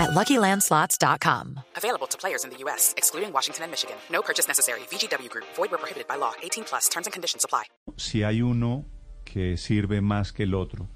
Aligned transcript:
at 0.00 0.10
LuckyLandSlots.com. 0.10 1.60
Available 1.76 2.06
to 2.08 2.16
players 2.18 2.44
in 2.44 2.50
the 2.50 2.56
U.S., 2.64 2.94
excluding 2.96 3.32
Washington 3.32 3.64
and 3.64 3.70
Michigan. 3.70 3.96
No 4.10 4.22
purchase 4.22 4.48
necessary. 4.48 4.80
VGW 4.90 5.28
Group. 5.28 5.44
Void 5.56 5.70
where 5.70 5.78
prohibited 5.78 6.08
by 6.08 6.16
law. 6.16 6.32
18 6.42 6.64
plus. 6.64 6.88
Terms 6.88 7.06
and 7.06 7.12
conditions 7.12 7.44
apply. 7.44 7.64
Si 7.96 8.22
hay 8.22 8.42
uno 8.42 8.84
que 9.24 9.56
sirve 9.56 10.00
más 10.00 10.32
que 10.32 10.44
el 10.44 10.54
otro, 10.54 10.88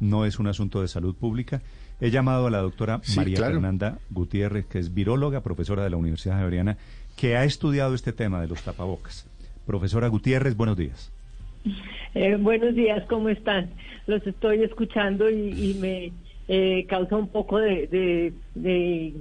no 0.00 0.24
es 0.24 0.38
un 0.38 0.46
asunto 0.46 0.80
de 0.80 0.88
salud 0.88 1.14
pública. 1.14 1.60
He 2.00 2.10
llamado 2.10 2.46
a 2.46 2.50
la 2.50 2.58
doctora 2.58 3.00
Sí, 3.02 3.16
María 3.16 3.36
claro. 3.36 3.52
Fernanda 3.54 3.98
Gutiérrez, 4.10 4.66
que 4.66 4.78
es 4.78 4.94
viróloga, 4.94 5.42
profesora 5.42 5.84
de 5.84 5.90
la 5.90 5.96
Universidad 5.98 6.36
Javeriana, 6.38 6.78
que 7.16 7.36
ha 7.36 7.44
estudiado 7.44 7.94
este 7.94 8.12
tema 8.14 8.40
de 8.40 8.48
los 8.48 8.62
tapabocas. 8.62 9.26
Profesora 9.66 10.08
Gutiérrez, 10.08 10.56
buenos 10.56 10.78
días. 10.78 11.12
Eh, 12.14 12.36
buenos 12.40 12.74
días, 12.74 13.04
¿cómo 13.08 13.28
están? 13.28 13.70
Los 14.06 14.26
estoy 14.26 14.62
escuchando 14.62 15.28
y, 15.28 15.72
y 15.72 15.74
me 15.74 16.12
eh, 16.52 16.84
causa 16.88 17.14
un 17.14 17.28
poco 17.28 17.58
de, 17.58 18.32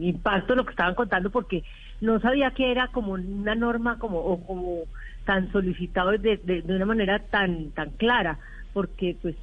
impacto 0.01 0.55
lo 0.55 0.65
que 0.65 0.71
estaban 0.71 0.95
contando 0.95 1.29
porque 1.29 1.63
no 2.01 2.19
sabía 2.19 2.49
que 2.51 2.71
era 2.71 2.87
como 2.87 3.13
una 3.13 3.53
norma 3.53 3.99
como 3.99 4.17
o 4.17 4.43
como 4.47 4.79
tan 5.25 5.51
solicitado 5.51 6.09
de, 6.09 6.37
de, 6.37 6.63
de 6.63 6.75
una 6.75 6.87
manera 6.87 7.19
tan 7.19 7.69
tan 7.69 7.91
clara 7.91 8.39
porque 8.73 9.15
pues 9.21 9.35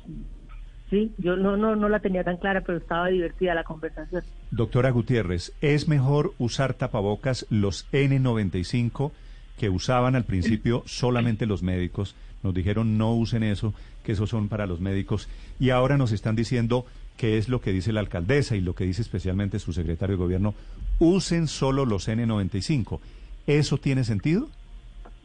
sí 0.90 1.12
yo 1.18 1.36
no 1.36 1.56
no 1.56 1.76
no 1.76 1.88
la 1.88 2.00
tenía 2.00 2.24
tan 2.24 2.38
clara 2.38 2.62
pero 2.62 2.78
estaba 2.78 3.06
divertida 3.06 3.54
la 3.54 3.62
conversación 3.62 4.24
Doctora 4.50 4.90
Gutiérrez, 4.90 5.52
¿es 5.60 5.86
mejor 5.86 6.34
usar 6.38 6.74
tapabocas 6.74 7.46
los 7.50 7.88
N95 7.92 9.12
que 9.58 9.68
usaban 9.68 10.16
al 10.16 10.24
principio 10.24 10.82
solamente 10.86 11.46
los 11.46 11.62
médicos? 11.62 12.16
Nos 12.42 12.52
dijeron 12.52 12.98
no 12.98 13.14
usen 13.14 13.44
eso, 13.44 13.74
que 14.02 14.12
esos 14.12 14.30
son 14.30 14.48
para 14.48 14.66
los 14.66 14.80
médicos. 14.80 15.28
Y 15.58 15.70
ahora 15.70 15.96
nos 15.96 16.12
están 16.12 16.36
diciendo 16.36 16.86
que 17.16 17.38
es 17.38 17.48
lo 17.48 17.60
que 17.60 17.72
dice 17.72 17.92
la 17.92 18.00
alcaldesa 18.00 18.56
y 18.56 18.60
lo 18.60 18.74
que 18.74 18.84
dice 18.84 19.02
especialmente 19.02 19.58
su 19.58 19.72
secretario 19.72 20.16
de 20.16 20.22
gobierno, 20.22 20.54
usen 20.98 21.48
solo 21.48 21.84
los 21.84 22.08
N95. 22.08 23.00
¿Eso 23.46 23.78
tiene 23.78 24.04
sentido? 24.04 24.48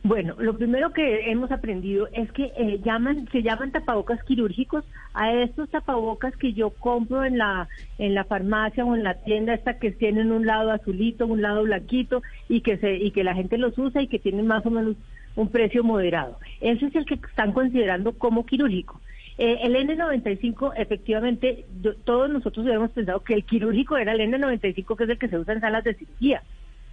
Bueno, 0.03 0.33
lo 0.39 0.57
primero 0.57 0.93
que 0.93 1.29
hemos 1.29 1.51
aprendido 1.51 2.07
es 2.11 2.31
que 2.31 2.51
eh, 2.57 2.79
llaman, 2.83 3.27
se 3.31 3.43
llaman 3.43 3.71
tapabocas 3.71 4.23
quirúrgicos 4.23 4.83
a 5.13 5.31
estos 5.31 5.69
tapabocas 5.69 6.35
que 6.37 6.53
yo 6.53 6.71
compro 6.71 7.23
en 7.23 7.37
la 7.37 7.69
en 7.99 8.15
la 8.15 8.23
farmacia 8.23 8.83
o 8.83 8.95
en 8.95 9.03
la 9.03 9.13
tienda 9.13 9.53
esta 9.53 9.77
que 9.77 9.91
tienen 9.91 10.31
un 10.31 10.47
lado 10.47 10.71
azulito, 10.71 11.27
un 11.27 11.43
lado 11.43 11.63
blanquito 11.63 12.23
y 12.49 12.61
que 12.61 12.77
se 12.77 12.95
y 12.95 13.11
que 13.11 13.23
la 13.23 13.35
gente 13.35 13.59
los 13.59 13.77
usa 13.77 14.01
y 14.01 14.07
que 14.07 14.17
tienen 14.17 14.47
más 14.47 14.65
o 14.65 14.71
menos 14.71 14.95
un 15.35 15.49
precio 15.49 15.83
moderado. 15.83 16.39
Ese 16.61 16.87
es 16.87 16.95
el 16.95 17.05
que 17.05 17.15
están 17.15 17.51
considerando 17.51 18.13
como 18.13 18.43
quirúrgico. 18.43 18.99
Eh, 19.43 19.57
el 19.63 19.75
N95, 19.75 20.73
efectivamente, 20.75 21.65
yo- 21.81 21.95
todos 21.95 22.29
nosotros 22.29 22.63
habíamos 22.67 22.91
pensado 22.91 23.23
que 23.23 23.33
el 23.33 23.43
quirúrgico 23.43 23.97
era 23.97 24.11
el 24.11 24.19
N95, 24.21 24.95
que 24.95 25.05
es 25.05 25.09
el 25.09 25.17
que 25.17 25.29
se 25.29 25.39
usa 25.39 25.55
en 25.55 25.61
salas 25.61 25.83
de 25.83 25.95
cirugía 25.95 26.43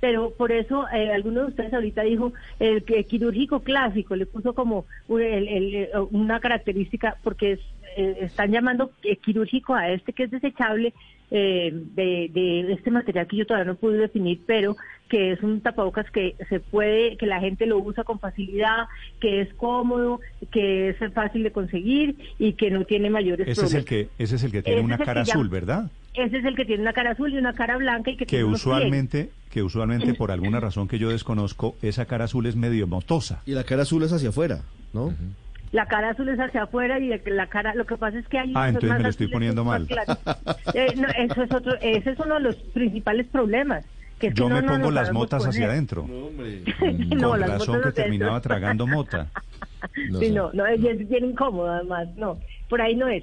pero 0.01 0.31
por 0.37 0.53
eso 0.53 0.87
eh, 0.93 1.13
alguno 1.13 1.41
de 1.43 1.47
ustedes 1.49 1.73
ahorita 1.75 2.03
dijo 2.03 2.33
el 2.61 2.85
que 2.85 3.05
quirúrgico 3.05 3.61
clásico 3.61 4.15
le 4.17 4.27
puso 4.27 4.55
como 4.55 4.85
un- 5.09 5.23
el- 5.23 5.49
el- 5.49 5.75
eh, 5.75 5.89
una 6.11 6.41
característica 6.41 7.17
porque 7.25 7.53
es, 7.53 7.61
eh, 7.97 8.17
están 8.21 8.53
llamando 8.53 8.91
eh, 9.03 9.17
quirúrgico 9.17 9.75
a 9.75 9.91
este 9.91 10.13
que 10.13 10.25
es 10.25 10.31
desechable 10.31 10.93
eh, 11.31 11.71
de, 11.95 12.31
de 12.33 12.73
este 12.73 12.91
material 12.91 13.27
que 13.27 13.37
yo 13.37 13.45
todavía 13.47 13.73
no 13.73 13.79
pude 13.79 13.99
definir 13.99 14.41
pero 14.47 14.77
que 15.11 15.33
es 15.33 15.43
un 15.43 15.61
tapabocas 15.61 16.11
que 16.11 16.35
se 16.49 16.59
puede 16.61 17.17
que 17.19 17.27
la 17.27 17.41
gente 17.41 17.67
lo 17.67 17.79
usa 17.79 18.03
con 18.05 18.19
facilidad 18.19 18.87
que 19.21 19.41
es 19.43 19.53
cómodo 19.55 20.21
que 20.53 20.91
es 20.91 20.97
fácil 21.13 21.43
de 21.43 21.51
conseguir 21.51 22.17
y 22.39 22.55
que 22.55 22.71
no 22.71 22.85
tiene 22.85 23.11
mayores 23.11 23.47
Ese 23.49 23.67
es 23.67 23.75
el 23.75 23.85
problemas 23.85 24.09
que, 24.17 24.23
ese 24.25 24.37
es 24.37 24.45
el 24.45 24.53
que 24.53 24.63
tiene 24.63 24.79
Ese 24.79 24.85
una 24.87 24.95
el 24.97 25.05
cara 25.05 25.21
azul, 25.23 25.37
llama- 25.43 25.51
¿verdad? 25.53 25.91
ese 26.15 26.39
es 26.39 26.45
el 26.47 26.57
que 26.57 26.65
tiene 26.65 26.83
una 26.83 26.93
cara 26.95 27.11
azul 27.11 27.33
y 27.33 27.37
una 27.39 27.53
cara 27.53 27.77
blanca 27.77 28.11
y 28.11 28.17
que, 28.17 28.25
Que 28.27 28.43
usualmente, 28.45 29.31
que 29.51 29.63
usualmente 29.63 30.15
por 30.15 30.31
alguna 30.31 30.61
razón 30.61 30.89
que 30.89 30.99
yo 30.99 31.11
desconozco, 31.11 31.77
esa 31.83 32.05
cara 32.07 32.25
azul 32.25 32.47
es 32.47 32.57
medio 32.57 32.87
motosa. 32.87 33.43
Y 33.47 33.53
la 33.53 33.65
cara 33.65 33.83
azul 33.83 34.03
es 34.03 34.13
hacia 34.13 34.29
afuera, 34.31 34.61
¿no? 34.93 35.15
La 35.73 35.87
cara 35.87 36.11
azul 36.11 36.29
es 36.31 36.41
hacia 36.41 36.63
afuera 36.63 36.99
y 36.99 37.09
la 37.27 37.47
cara, 37.49 37.75
lo 37.75 37.85
que 37.85 37.97
pasa 37.97 38.19
es 38.19 38.27
que 38.29 38.39
hay 38.39 38.53
Ah, 38.55 38.69
entonces 38.69 38.89
más 38.89 38.99
me 38.99 39.05
lo 39.05 39.11
estoy 39.11 39.29
poniendo 39.29 39.65
mal. 39.65 39.87
Eh, 40.75 40.95
no, 40.97 41.09
eso 41.09 41.43
es 41.43 41.53
otro, 41.53 41.75
ese 41.81 42.11
es 42.11 42.19
uno 42.19 42.35
de 42.35 42.41
los 42.41 42.57
principales 42.57 43.27
problemas. 43.27 43.85
Que 44.19 44.29
es 44.29 44.35
Yo 44.35 44.49
no 44.49 44.57
me 44.57 44.63
pongo 44.63 44.91
las 44.91 45.13
motas 45.13 45.47
hacia 45.47 45.67
adentro. 45.67 46.03
hombre. 46.03 46.63
No, 47.17 47.31
Con 47.31 47.41
las 47.41 47.51
razón 47.51 47.83
que 47.83 47.93
terminaba 47.93 48.41
tragando 48.41 48.87
mota. 48.87 49.29
No 50.11 50.19
sí, 50.19 50.31
no, 50.31 50.51
no, 50.55 50.67
es 50.67 50.81
bien 50.81 51.25
incómodo 51.25 51.71
además, 51.71 52.09
no, 52.17 52.37
por 52.69 52.81
ahí 52.81 52.97
no 52.97 53.07
es. 53.07 53.23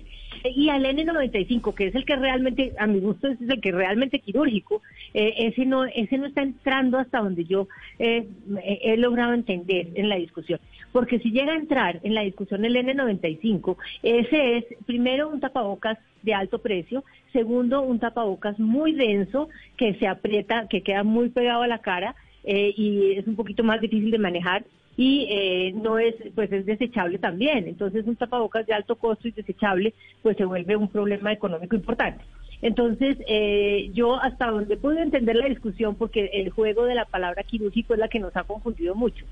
Y 0.54 0.70
al 0.70 0.86
N95, 0.86 1.74
que 1.74 1.88
es 1.88 1.96
el 1.96 2.06
que 2.06 2.16
realmente, 2.16 2.74
a 2.78 2.88
mi 2.88 3.00
gusto, 3.00 3.28
es 3.28 3.40
el 3.42 3.62
que 3.62 3.72
realmente 3.72 4.20
quirúrgico, 4.20 4.82
eh, 5.14 5.34
ese 5.38 5.66
no 5.66 5.86
ese 5.86 6.18
no 6.18 6.28
está 6.28 6.42
entrando 6.42 6.98
hasta 6.98 7.20
donde 7.20 7.46
yo 7.46 7.68
eh, 8.00 8.28
he 8.64 8.98
logrado 8.98 9.34
entender 9.34 9.88
en 9.96 10.10
la 10.10 10.18
discusión. 10.18 10.60
Porque 10.92 11.20
si 11.20 11.32
llega 11.32 11.54
a 11.54 11.58
entrar 11.58 12.00
en 12.04 12.14
la 12.14 12.22
discusión 12.22 12.64
el 12.66 12.76
N95, 12.76 13.78
ese 14.04 14.58
es 14.58 14.66
primero 14.86 15.30
un 15.30 15.40
tapabocas 15.40 15.98
de 16.22 16.34
alto 16.34 16.60
precio, 16.60 17.04
segundo 17.34 17.82
un 17.82 18.00
tapabocas 18.00 18.60
muy 18.60 18.94
denso 18.94 19.50
que 19.78 19.94
se 19.96 20.08
aprieta, 20.08 20.68
que 20.70 20.82
queda 20.82 21.04
muy 21.04 21.30
pegado 21.30 21.64
a 21.64 21.68
la 21.68 21.80
cara 21.80 22.16
eh, 22.44 22.74
y 22.76 23.14
es 23.14 23.28
un 23.28 23.36
poquito 23.36 23.64
más 23.64 23.82
difícil 23.82 24.12
de 24.12 24.20
manejar 24.20 24.66
y 24.98 25.28
eh, 25.30 25.74
no 25.76 26.00
es 26.00 26.16
pues 26.34 26.52
es 26.52 26.66
desechable 26.66 27.18
también. 27.18 27.68
Entonces 27.68 28.06
un 28.08 28.16
tapabocas 28.16 28.66
de 28.66 28.74
alto 28.74 28.96
costo 28.96 29.28
y 29.28 29.32
desechable 29.32 29.94
pues 30.22 30.38
se 30.38 30.46
vuelve 30.46 30.76
un 30.76 30.90
problema 30.90 31.34
económico 31.34 31.76
importante. 31.76 32.24
Entonces 32.62 33.18
eh, 33.28 33.90
yo 33.94 34.16
hasta 34.16 34.48
donde 34.48 34.78
pude 34.78 35.02
entender 35.02 35.36
la 35.36 35.48
discusión 35.48 35.96
porque 35.96 36.30
el 36.34 36.50
juego 36.50 36.86
de 36.86 36.96
la 36.96 37.06
palabra 37.06 37.44
quirúrgico 37.44 37.94
es 37.94 38.00
la 38.00 38.08
que 38.08 38.20
nos 38.20 38.36
ha 38.36 38.44
confundido 38.44 38.96
mucho. 38.96 39.26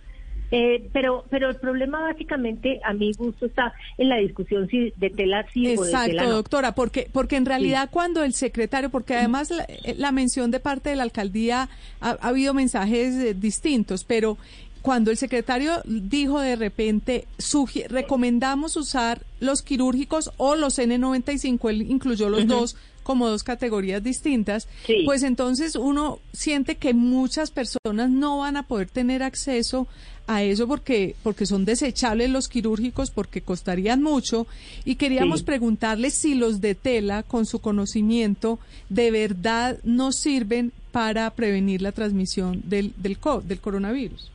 Eh, 0.55 0.87
pero 0.93 1.25
pero 1.31 1.49
el 1.49 1.55
problema 1.55 2.01
básicamente 2.01 2.79
a 2.83 2.93
mi 2.93 3.11
gusto 3.13 3.47
está 3.47 3.73
en 3.97 4.09
la 4.09 4.17
discusión 4.17 4.67
si 4.67 4.93
de 4.97 5.09
tela 5.09 5.47
sí 5.51 5.65
o 5.75 5.83
de 5.83 5.89
tela 5.89 6.05
Exacto, 6.05 6.29
no. 6.29 6.35
doctora, 6.35 6.75
porque, 6.75 7.07
porque 7.11 7.37
en 7.37 7.47
realidad 7.47 7.89
cuando 7.91 8.23
el 8.23 8.33
secretario, 8.33 8.91
porque 8.91 9.15
además 9.15 9.49
la, 9.49 9.63
eh, 9.63 9.95
la 9.97 10.11
mención 10.11 10.51
de 10.51 10.59
parte 10.59 10.91
de 10.91 10.95
la 10.95 11.03
alcaldía 11.03 11.69
ha, 12.01 12.09
ha 12.09 12.27
habido 12.27 12.53
mensajes 12.53 13.15
eh, 13.15 13.33
distintos, 13.33 14.03
pero 14.03 14.37
cuando 14.83 15.09
el 15.09 15.17
secretario 15.17 15.81
dijo 15.85 16.39
de 16.39 16.55
repente, 16.55 17.25
sugi- 17.39 17.87
recomendamos 17.87 18.75
usar 18.77 19.23
los 19.39 19.63
quirúrgicos 19.63 20.29
o 20.37 20.55
los 20.55 20.77
N95, 20.77 21.69
él 21.71 21.81
incluyó 21.89 22.29
los 22.29 22.45
dos 22.45 22.75
como 23.01 23.27
dos 23.27 23.43
categorías 23.43 24.01
distintas, 24.03 24.67
Sí. 24.85 25.01
pues 25.05 25.23
entonces 25.23 25.75
uno 25.75 26.19
siente 26.31 26.75
que 26.75 26.93
muchas 26.93 27.49
personas 27.51 28.09
no 28.09 28.37
van 28.39 28.55
a 28.57 28.63
poder 28.67 28.89
tener 28.89 29.23
acceso 29.23 29.87
a 30.27 30.41
eso 30.43 30.67
porque 30.69 31.15
porque 31.21 31.45
son 31.45 31.65
desechables 31.65 32.29
los 32.29 32.47
quirúrgicos 32.47 33.11
porque 33.11 33.41
costarían 33.41 34.01
mucho 34.01 34.47
y 34.85 34.95
queríamos 34.95 35.39
Sí. 35.39 35.45
preguntarle 35.45 36.11
si 36.11 36.33
los 36.35 36.61
de 36.61 36.75
tela 36.75 37.23
con 37.23 37.45
su 37.45 37.59
conocimiento 37.59 38.57
de 38.87 39.11
verdad 39.11 39.79
nos 39.83 40.15
sirven 40.15 40.71
para 40.93 41.29
prevenir 41.31 41.81
la 41.81 41.91
transmisión 41.91 42.61
del 42.69 42.93
del, 42.97 43.17
co- 43.17 43.41
del 43.41 43.59
coronavirus. 43.59 44.29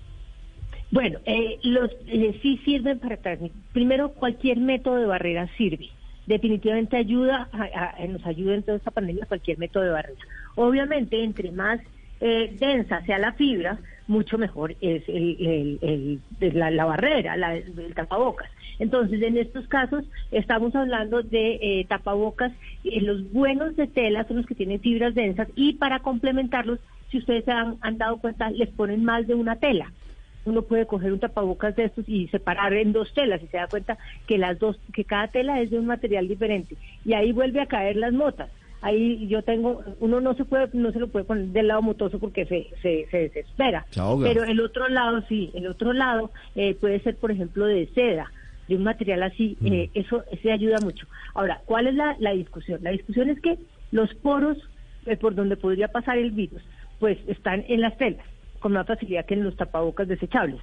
Bueno, 0.91 1.19
eh, 1.26 1.59
los 1.65 1.91
eh, 2.06 2.38
sí 2.43 2.59
sirven 2.65 2.99
para. 2.99 3.19
Primero, 3.72 4.10
cualquier 4.15 4.59
método 4.59 4.97
de 4.97 5.07
barrera 5.07 5.48
sirve. 5.57 5.91
Definitivamente 6.27 6.97
ayuda, 6.97 7.48
a- 7.53 8.07
nos 8.07 8.24
ayuda 8.27 8.54
en 8.54 8.62
toda 8.62 8.78
esta 8.78 8.91
pandemia 8.91 9.27
cualquier 9.27 9.59
método 9.59 9.84
de 9.84 9.91
barrera. 9.91 10.21
Obviamente, 10.57 11.22
entre 11.22 11.51
más 11.53 11.80
eh, 12.21 12.57
densa 12.59 13.04
sea 13.07 13.18
la 13.18 13.33
fibra, 13.34 13.78
mucho 14.09 14.39
mejor 14.39 14.74
es 14.80 15.09
el, 15.09 15.78
el- 15.83 16.21
el- 16.41 16.59
la, 16.59 16.71
la 16.71 16.84
barrera, 16.84 17.36
la, 17.36 17.54
el 17.57 17.95
tapabocas. 17.95 18.51
Entonces, 18.78 19.21
en 19.22 19.36
estos 19.36 19.66
casos, 19.68 20.04
estamos 20.30 20.74
hablando 20.74 21.22
de 21.22 21.59
eh, 21.60 21.86
tapabocas. 21.89 22.53
eh, 22.84 23.01
los 23.03 23.30
buenos 23.33 23.77
de 23.77 23.86
tela 23.89 24.27
son 24.27 24.39
los 24.39 24.47
que 24.47 24.54
tienen 24.54 24.80
fibras 24.80 25.15
densas 25.15 25.48
y 25.54 25.74
para 25.74 26.01
complementarlos, 26.01 26.78
si 27.10 27.18
ustedes 27.18 27.45
se 27.45 27.53
han, 27.53 27.77
han 27.83 27.98
dado 27.98 28.18
cuenta, 28.18 28.51
les 28.51 28.68
ponen 28.71 29.04
más 29.04 29.27
de 29.27 29.34
una 29.34 29.57
tela 29.57 29.92
uno 30.48 30.62
puede 30.62 30.86
coger 30.86 31.12
un 31.12 31.21
tapabocas 31.21 31.77
de 31.77 31.84
estos 31.84 32.09
y 32.09 32.28
separar 32.28 32.72
en 32.74 32.92
dos 32.92 33.12
telas 33.15 33.42
y 33.42 33.47
se 33.48 33.56
da 33.56 33.68
cuenta 33.68 33.98
que 34.27 34.39
las 34.39 34.59
dos 34.59 34.78
que 34.92 35.04
cada 35.04 35.28
tela 35.28 35.60
es 35.60 35.71
de 35.71 35.78
un 35.78 35.86
material 35.86 36.28
diferente 36.28 36.77
y 37.04 37.12
ahí 37.15 37.33
vuelve 37.33 37.60
a 37.60 37.66
caer 37.66 37.97
las 37.97 38.12
motas 38.12 38.50
ahí 38.80 39.27
yo 39.28 39.42
tengo, 39.42 39.83
uno 40.00 40.21
no 40.21 40.34
se 40.34 40.45
puede, 40.45 40.68
no 40.72 40.92
se 40.92 41.00
lo 41.00 41.09
puede 41.09 41.24
poner 41.24 41.47
del 41.47 41.68
lado 41.68 41.83
motoso 41.83 42.18
porque 42.18 42.47
se, 42.47 42.68
se, 42.83 43.06
se 43.10 43.18
desespera. 43.18 43.86
Se. 43.91 44.00
Pero 44.22 44.45
el 44.45 44.60
otro 44.60 44.89
lado 44.89 45.22
sí, 45.28 45.50
el 45.54 45.66
otro 45.66 45.92
lado 45.92 46.30
eh, 46.54 46.74
puede 46.74 47.00
ser, 47.00 47.16
por 47.16 47.30
ejemplo, 47.30 47.66
de 47.66 47.89
seda, 47.95 48.30
de 48.68 48.77
un 48.77 48.84
material 48.84 49.22
así, 49.22 49.56
eh, 49.65 49.91
eso 49.95 50.22
se 50.42 50.53
ayuda 50.53 50.77
mucho. 50.80 51.06
Ahora, 51.34 51.60
¿cuál 51.65 51.86
es 51.86 51.95
la, 51.95 52.16
la 52.18 52.33
discusión? 52.33 52.80
La 52.83 52.91
discusión 52.91 53.30
es 53.30 53.41
que 53.41 53.59
los 53.91 54.15
poros 54.15 54.59
eh, 55.06 55.16
por 55.16 55.34
donde 55.34 55.56
podría 55.56 55.89
pasar 55.89 56.18
el 56.18 56.33
virus, 56.33 56.62
pues 56.98 57.18
están 57.28 57.65
en 57.68 57.80
las 57.80 57.97
telas, 57.97 58.24
con 58.59 58.72
más 58.72 58.87
facilidad 58.87 59.27
que 59.27 59.34
en 59.34 59.45
los 59.45 59.57
tapabocas 59.57 60.09
desechables. 60.09 60.60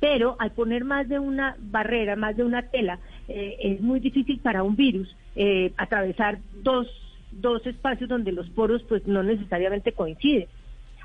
Pero 0.00 0.36
al 0.38 0.52
poner 0.52 0.84
más 0.84 1.08
de 1.08 1.18
una 1.18 1.56
barrera, 1.58 2.16
más 2.16 2.36
de 2.36 2.44
una 2.44 2.62
tela, 2.62 2.98
eh, 3.28 3.56
es 3.60 3.80
muy 3.80 4.00
difícil 4.00 4.38
para 4.40 4.62
un 4.62 4.76
virus 4.76 5.14
eh, 5.34 5.72
atravesar 5.76 6.38
dos, 6.62 6.86
dos 7.32 7.66
espacios 7.66 8.08
donde 8.08 8.32
los 8.32 8.48
poros 8.50 8.82
pues 8.82 9.06
no 9.06 9.22
necesariamente 9.22 9.92
coinciden. 9.92 10.48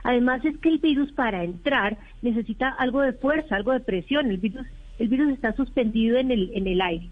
Además 0.04 0.44
es 0.46 0.58
que 0.58 0.70
el 0.70 0.80
virus 0.80 1.12
para 1.12 1.44
entrar 1.44 1.98
necesita 2.22 2.70
algo 2.70 3.02
de 3.02 3.14
fuerza, 3.14 3.56
algo 3.56 3.72
de 3.72 3.80
presión. 3.80 4.30
El 4.30 4.38
virus, 4.38 4.66
el 5.00 5.08
virus 5.08 5.32
está 5.32 5.54
suspendido 5.54 6.18
en 6.18 6.32
el, 6.32 6.52
en 6.54 6.68
el 6.68 6.82
aire. 6.82 7.10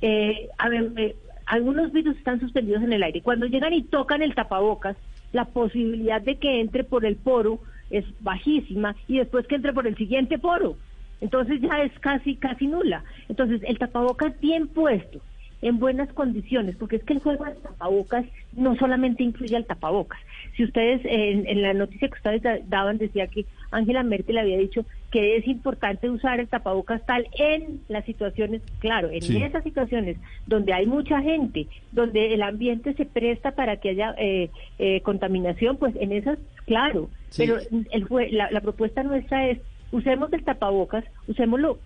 Eh, 0.00 0.48
a 0.58 0.68
ver, 0.68 0.92
eh, 0.96 1.16
algunos 1.46 1.92
virus 1.92 2.16
están 2.16 2.40
suspendidos 2.40 2.82
en 2.82 2.92
el 2.92 3.02
aire. 3.02 3.22
Cuando 3.22 3.46
llegan 3.46 3.72
y 3.72 3.82
tocan 3.82 4.22
el 4.22 4.34
tapabocas, 4.34 4.96
la 5.32 5.46
posibilidad 5.46 6.20
de 6.20 6.36
que 6.36 6.60
entre 6.60 6.84
por 6.84 7.04
el 7.04 7.16
poro 7.16 7.60
es 7.92 8.04
bajísima 8.20 8.96
y 9.06 9.18
después 9.18 9.46
que 9.46 9.54
entre 9.54 9.72
por 9.72 9.86
el 9.86 9.96
siguiente 9.96 10.38
poro. 10.38 10.76
Entonces 11.20 11.60
ya 11.60 11.82
es 11.82 11.96
casi, 12.00 12.36
casi 12.36 12.66
nula. 12.66 13.04
Entonces 13.28 13.60
el 13.64 13.78
tapabocas 13.78 14.38
bien 14.40 14.66
puesto, 14.66 15.20
en 15.60 15.78
buenas 15.78 16.12
condiciones, 16.14 16.74
porque 16.76 16.96
es 16.96 17.04
que 17.04 17.12
el 17.12 17.20
juego 17.20 17.44
del 17.44 17.56
tapabocas 17.62 18.24
no 18.52 18.74
solamente 18.76 19.22
incluye 19.22 19.54
al 19.54 19.66
tapabocas. 19.66 20.18
Si 20.56 20.64
ustedes, 20.64 21.00
en, 21.04 21.46
en 21.46 21.62
la 21.62 21.72
noticia 21.74 22.08
que 22.08 22.14
ustedes 22.16 22.42
da- 22.42 22.58
daban, 22.66 22.98
decía 22.98 23.28
que 23.28 23.46
Angela 23.70 24.02
Merkel 24.02 24.38
había 24.38 24.58
dicho 24.58 24.84
que 25.12 25.36
es 25.36 25.46
importante 25.46 26.08
usar 26.10 26.40
el 26.40 26.48
tapabocas 26.48 27.04
tal 27.06 27.28
en 27.38 27.80
las 27.88 28.04
situaciones, 28.06 28.62
claro, 28.80 29.10
en 29.10 29.20
Sí. 29.22 29.36
esas 29.42 29.62
situaciones 29.62 30.16
donde 30.46 30.72
hay 30.72 30.86
mucha 30.86 31.20
gente, 31.20 31.68
donde 31.92 32.32
el 32.34 32.42
ambiente 32.42 32.94
se 32.94 33.04
presta 33.04 33.52
para 33.52 33.76
que 33.76 33.90
haya 33.90 34.14
eh, 34.18 34.50
eh, 34.78 35.00
contaminación, 35.02 35.76
pues 35.76 35.94
en 36.00 36.12
esas, 36.12 36.38
claro, 36.66 37.10
Sí. 37.28 37.42
pero 37.46 37.58
el, 37.92 38.08
jue- 38.08 38.30
la, 38.30 38.50
la 38.50 38.60
propuesta 38.62 39.02
nuestra 39.02 39.48
es, 39.48 39.58
usemos 39.92 40.32
el 40.32 40.42
tapabocas, 40.44 41.04
usémoslo 41.28 41.78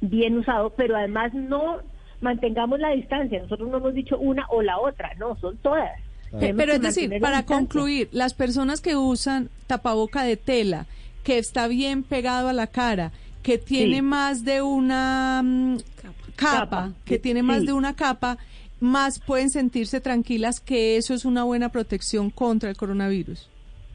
bien 0.00 0.38
usado, 0.38 0.70
pero 0.70 0.96
además 0.96 1.34
no 1.34 1.78
mantengamos 2.20 2.80
la 2.80 2.90
distancia. 2.90 3.42
Nosotros 3.42 3.68
no 3.70 3.76
hemos 3.78 3.94
dicho 3.94 4.18
una 4.18 4.46
o 4.48 4.62
la 4.62 4.78
otra, 4.78 5.12
no, 5.18 5.36
son 5.36 5.56
todas. 5.58 5.90
Tenemos 6.30 6.56
Pero 6.56 6.72
es 6.72 6.80
decir, 6.80 7.08
para 7.20 7.38
distancia. 7.38 7.56
concluir, 7.56 8.08
las 8.12 8.34
personas 8.34 8.80
que 8.80 8.96
usan 8.96 9.48
tapaboca 9.66 10.22
de 10.24 10.36
tela, 10.36 10.86
que 11.26 11.38
está 11.38 11.66
bien 11.66 12.04
pegado 12.04 12.48
a 12.48 12.52
la 12.52 12.68
cara, 12.68 13.10
que 13.42 13.58
tiene 13.58 13.96
Sí. 13.96 14.02
más 14.02 14.44
de 14.44 14.62
una 14.62 15.42
mm, 15.44 15.78
capa, 15.96 16.14
Capa, 16.36 16.92
que 17.04 17.18
tiene 17.18 17.42
más 17.42 17.62
sí. 17.62 17.66
de 17.66 17.72
una 17.72 17.96
capa, 17.96 18.38
más 18.78 19.18
pueden 19.18 19.50
sentirse 19.50 20.00
tranquilas 20.00 20.60
que 20.60 20.96
eso 20.96 21.14
es 21.14 21.24
una 21.24 21.42
buena 21.42 21.70
protección 21.70 22.30
contra 22.30 22.70
el 22.70 22.76
coronavirus. 22.76 23.50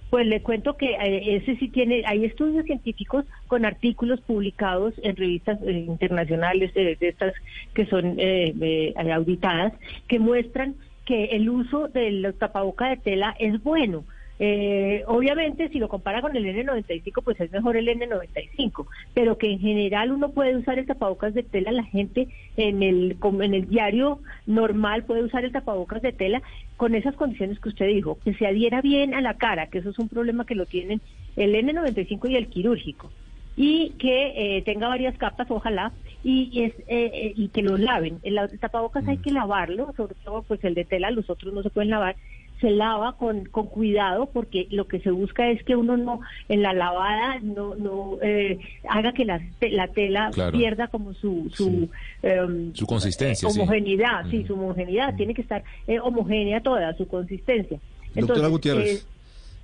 Pues 0.10 0.28
le 0.28 0.42
cuento 0.42 0.76
que 0.76 0.88
eh, 0.88 1.38
ese 1.38 1.56
sí 1.56 1.70
tiene, 1.70 2.04
hay 2.06 2.26
estudios 2.26 2.66
científicos 2.66 3.24
con 3.48 3.64
artículos 3.64 4.20
publicados 4.20 4.94
en 5.02 5.16
revistas 5.16 5.58
eh, 5.66 5.86
internacionales 5.88 6.74
eh, 6.76 6.98
de 7.00 7.08
estas 7.08 7.34
que 7.74 7.86
son 7.86 8.20
eh, 8.20 8.54
eh, 8.60 8.94
auditadas 9.14 9.72
que 10.10 10.20
muestran 10.20 10.76
que 11.06 11.26
el 11.28 11.50
uso 11.50 11.88
del 11.88 12.36
tapaboca 12.38 12.90
de 12.90 12.98
tela 12.98 13.34
es 13.40 13.64
bueno. 13.64 14.04
Eh, 14.44 15.04
obviamente, 15.06 15.70
si 15.70 15.78
lo 15.78 15.88
compara 15.88 16.20
con 16.20 16.36
el 16.36 16.44
N95, 16.44 17.24
pues 17.24 17.40
es 17.40 17.52
mejor 17.52 17.78
el 17.78 17.88
N95, 17.88 18.88
pero 19.14 19.38
que 19.38 19.52
en 19.52 19.60
general 19.60 20.12
uno 20.12 20.30
puede 20.32 20.58
usar 20.58 20.80
el 20.80 20.88
tapabocas 20.88 21.36
de 21.36 21.44
tela, 21.44 21.72
la 21.72 21.84
gente 21.84 22.28
en 22.58 22.82
el, 22.82 23.18
en 23.22 23.54
el 23.54 23.70
diario 23.70 24.20
normal 24.48 25.04
puede 25.04 25.22
usar 25.22 25.46
el 25.46 25.52
tapabocas 25.52 26.02
de 26.02 26.12
tela 26.12 26.42
con 26.76 26.96
esas 26.96 27.14
condiciones 27.14 27.60
que 27.60 27.70
usted 27.70 27.86
dijo, 27.86 28.18
que 28.26 28.34
se 28.34 28.48
adhiera 28.48 28.82
bien 28.82 29.14
a 29.14 29.22
la 29.22 29.36
cara, 29.36 29.68
que 29.68 29.78
eso 29.78 29.92
es 29.92 30.00
un 30.00 30.10
problema 30.10 30.44
que 30.44 30.56
lo 30.56 30.66
tienen 30.66 31.02
el 31.36 31.54
N95 31.54 32.28
y 32.32 32.36
el 32.36 32.48
quirúrgico 32.48 33.12
y 33.56 33.92
que 34.00 34.58
eh, 34.58 34.62
tenga 34.64 34.88
varias 34.88 35.16
capas, 35.20 35.52
ojalá, 35.52 35.92
y, 36.24 36.64
es, 36.64 36.74
eh, 36.88 37.12
eh, 37.14 37.34
y 37.36 37.50
que 37.50 37.62
lo 37.62 37.78
laven. 37.78 38.20
El, 38.24 38.40
el 38.40 38.60
tapabocas 38.60 39.08
hay 39.08 39.18
que 39.18 39.32
lavarlo, 39.32 39.94
sobre 39.96 40.16
todo 40.24 40.42
pues 40.42 40.64
el 40.64 40.74
de 40.74 40.86
tela, 40.86 41.12
los 41.12 41.30
otros 41.30 41.54
no 41.54 41.62
se 41.62 41.70
pueden 41.70 41.92
lavar. 41.92 42.16
Se 42.62 42.70
lava 42.70 43.18
con, 43.18 43.46
con 43.46 43.66
cuidado 43.68 44.28
porque 44.28 44.68
lo 44.70 44.88
que 44.88 45.00
se 45.00 45.10
busca 45.12 45.50
es 45.50 45.64
que 45.64 45.76
uno 45.76 45.98
no, 45.98 46.22
en 46.48 46.62
la 46.62 46.74
lavada, 46.74 47.40
no, 47.42 47.76
no 47.76 48.18
eh, 48.22 48.60
haga 48.88 49.14
que 49.14 49.26
la, 49.26 49.42
la 49.60 49.88
tela 49.88 50.30
Claro. 50.32 50.56
pierda 50.58 50.88
como 50.88 51.14
su, 51.16 51.50
su, 51.56 51.90
em, 52.22 52.72
Su 52.76 52.86
consistencia, 52.86 53.50
sí. 53.50 53.60
homogeneidad, 53.60 54.26
sí, 54.30 54.44
su 54.46 54.54
homogeneidad, 54.54 55.16
tiene 55.16 55.34
que 55.34 55.42
estar 55.42 55.64
eh, 55.88 56.00
homogénea 56.00 56.62
toda, 56.62 56.94
su 56.96 57.08
consistencia. 57.08 57.80
Doctora 58.14 58.22
Entonces, 58.48 58.50
Gutiérrez. 58.52 59.04
eh, 59.04 59.08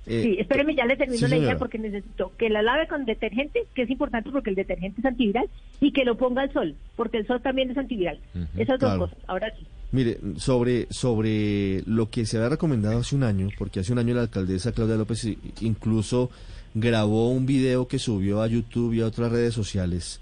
eh, 0.06 0.22
Sí, 0.22 0.36
espéreme, 0.40 0.74
ya 0.74 0.86
le 0.86 0.96
termino 0.96 1.18
sí, 1.26 1.28
la 1.28 1.36
idea 1.36 1.58
porque 1.58 1.78
necesito 1.78 2.32
que 2.38 2.48
la 2.48 2.62
lave 2.62 2.88
con 2.88 3.04
detergente, 3.04 3.64
que 3.74 3.82
es 3.82 3.90
importante 3.90 4.30
porque 4.30 4.50
el 4.50 4.56
detergente 4.56 5.00
es 5.02 5.04
antiviral, 5.04 5.48
y 5.80 5.92
que 5.92 6.04
lo 6.04 6.16
ponga 6.16 6.42
al 6.42 6.52
sol, 6.52 6.74
porque 6.96 7.18
el 7.18 7.26
sol 7.26 7.40
también 7.42 7.70
es 7.70 7.76
antiviral. 7.78 8.18
Esas 8.56 8.80
dos 8.80 8.88
Claro. 8.90 9.00
cosas. 9.00 9.18
Ahora 9.26 9.52
sí. 9.56 9.66
Mire, 9.90 10.18
sobre, 10.36 10.86
sobre 10.90 11.82
lo 11.86 12.10
que 12.10 12.26
se 12.26 12.36
había 12.36 12.50
recomendado 12.50 12.98
hace 12.98 13.16
un 13.16 13.22
año, 13.22 13.48
porque 13.56 13.80
hace 13.80 13.92
un 13.92 13.98
año 13.98 14.14
la 14.14 14.22
alcaldesa 14.22 14.72
Claudia 14.72 14.96
López 14.96 15.24
i- 15.24 15.38
incluso 15.62 16.30
grabó 16.74 17.30
un 17.30 17.46
video 17.46 17.88
que 17.88 17.98
subió 17.98 18.42
a 18.42 18.46
YouTube 18.48 18.92
y 18.94 19.00
a 19.00 19.06
otras 19.06 19.32
redes 19.32 19.54
sociales 19.54 20.20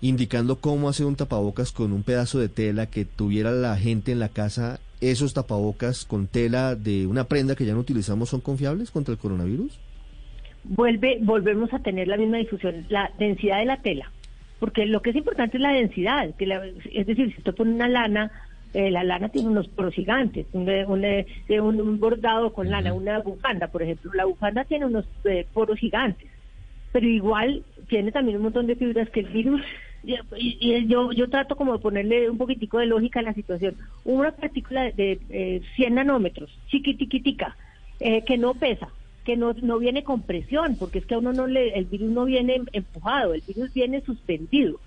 indicando 0.00 0.56
cómo 0.56 0.88
hacer 0.88 1.06
un 1.06 1.16
tapabocas 1.16 1.72
con 1.72 1.92
un 1.92 2.02
pedazo 2.02 2.38
de 2.38 2.48
tela 2.48 2.86
que 2.86 3.04
tuviera 3.06 3.52
la 3.52 3.76
gente 3.76 4.12
en 4.12 4.18
la 4.18 4.28
casa. 4.28 4.78
¿Esos 5.00 5.32
tapabocas 5.34 6.04
con 6.04 6.26
tela 6.26 6.74
de 6.74 7.06
una 7.06 7.24
prenda 7.24 7.54
que 7.54 7.64
ya 7.66 7.72
no 7.74 7.80
utilizamos 7.80 8.28
son 8.30 8.40
confiables 8.40 8.90
contra 8.90 9.12
el 9.12 9.18
coronavirus? 9.18 9.78
Vuelve, 10.64 11.18
volvemos 11.22 11.72
a 11.74 11.78
tener 11.78 12.08
la 12.08 12.16
misma 12.16 12.38
difusión, 12.38 12.86
la 12.88 13.10
densidad 13.18 13.58
de 13.58 13.66
la 13.66 13.82
tela, 13.82 14.10
porque 14.60 14.86
lo 14.86 15.00
que 15.02 15.10
es 15.10 15.16
importante 15.16 15.58
es 15.58 15.62
la 15.62 15.72
densidad, 15.72 16.34
que 16.36 16.46
la- 16.46 16.66
es 16.66 17.06
decir, 17.06 17.30
si 17.32 17.38
usted 17.38 17.54
pone 17.54 17.72
una 17.74 17.88
lana, 17.88 18.30
eh, 18.74 18.90
la 18.90 19.04
lana 19.04 19.28
tiene 19.30 19.48
unos 19.48 19.68
poros 19.68 19.94
gigantes, 19.94 20.46
un, 20.52 20.68
un, 20.68 21.04
eh, 21.04 21.26
un- 21.60 21.80
un 21.80 21.98
bordado 22.00 22.52
con 22.52 22.68
lana, 22.70 22.92
una 22.92 23.20
bufanda, 23.20 23.68
por 23.68 23.82
ejemplo, 23.82 24.10
la 24.14 24.26
bufanda 24.26 24.64
tiene 24.64 24.86
unos 24.86 25.06
eh, 25.24 25.46
poros 25.52 25.78
gigantes, 25.78 26.30
pero 26.92 27.06
igual 27.06 27.64
tiene 27.88 28.12
también 28.12 28.36
un 28.38 28.44
montón 28.44 28.66
de 28.66 28.76
fibras 28.76 29.08
que 29.10 29.20
el 29.20 29.28
virus 29.28 29.62
y, 30.36 30.86
yo 30.88 31.12
yo 31.12 31.30
trato 31.30 31.56
como 31.56 31.72
de 31.74 31.78
ponerle 31.78 32.28
un 32.30 32.38
poquitico 32.38 32.78
de 32.78 32.86
lógica 32.86 33.20
a 33.20 33.22
la 33.22 33.34
situación. 33.34 33.76
Una 34.04 34.32
partícula 34.32 34.90
de 34.92 35.20
eh, 35.30 35.62
100 35.76 35.94
nanómetros 35.94 36.50
chiquitiquitica 36.66 37.56
eh, 38.00 38.24
que 38.24 38.36
no 38.38 38.54
pesa 38.54 38.88
que 39.24 39.36
no, 39.38 39.54
no 39.54 39.78
viene 39.78 40.04
con 40.04 40.26
presión 40.26 40.76
porque 40.76 40.98
es 40.98 41.06
que 41.06 41.14
a 41.14 41.18
uno 41.18 41.32
no 41.32 41.46
le 41.46 41.70
el 41.78 41.86
virus 41.86 42.10
no 42.10 42.26
viene 42.26 42.60
empujado 42.72 43.32
el 43.32 43.42
virus 43.46 43.72
viene 43.72 44.02
suspendido 44.02 44.80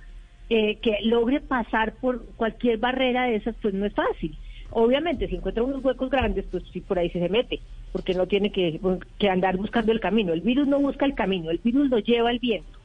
eh, 0.49 0.77
que 0.81 0.97
logre 1.03 1.41
pasar 1.41 1.95
por 1.95 2.25
cualquier 2.35 2.77
barrera 2.77 3.25
de 3.25 3.35
esas 3.35 3.55
pues 3.61 3.73
no 3.73 3.85
es 3.85 3.93
fácil 3.93 4.35
Obviamente, 4.69 5.27
si 5.29 5.35
encuentra 5.35 5.63
unos 5.63 5.81
huecos 5.83 6.09
grandes, 6.09 6.43
pues 6.51 6.61
sí, 6.73 6.81
por 6.81 6.99
ahí 6.99 7.09
se, 7.09 7.19
se 7.19 7.29
mete, 7.29 7.61
porque 7.93 8.13
no 8.13 8.27
tiene 8.27 8.51
que, 8.51 8.77
que 9.17 9.29
andar 9.29 9.55
buscando 9.55 9.93
el 9.93 10.01
camino. 10.01 10.33
El 10.33 10.41
virus 10.41 10.67
no 10.67 10.77
busca 10.79 11.05
el 11.05 11.15
camino, 11.15 11.49
el 11.51 11.59
virus 11.59 11.89
lo 11.89 11.99
lleva 11.99 12.31
el 12.31 12.39
viento. 12.39 12.77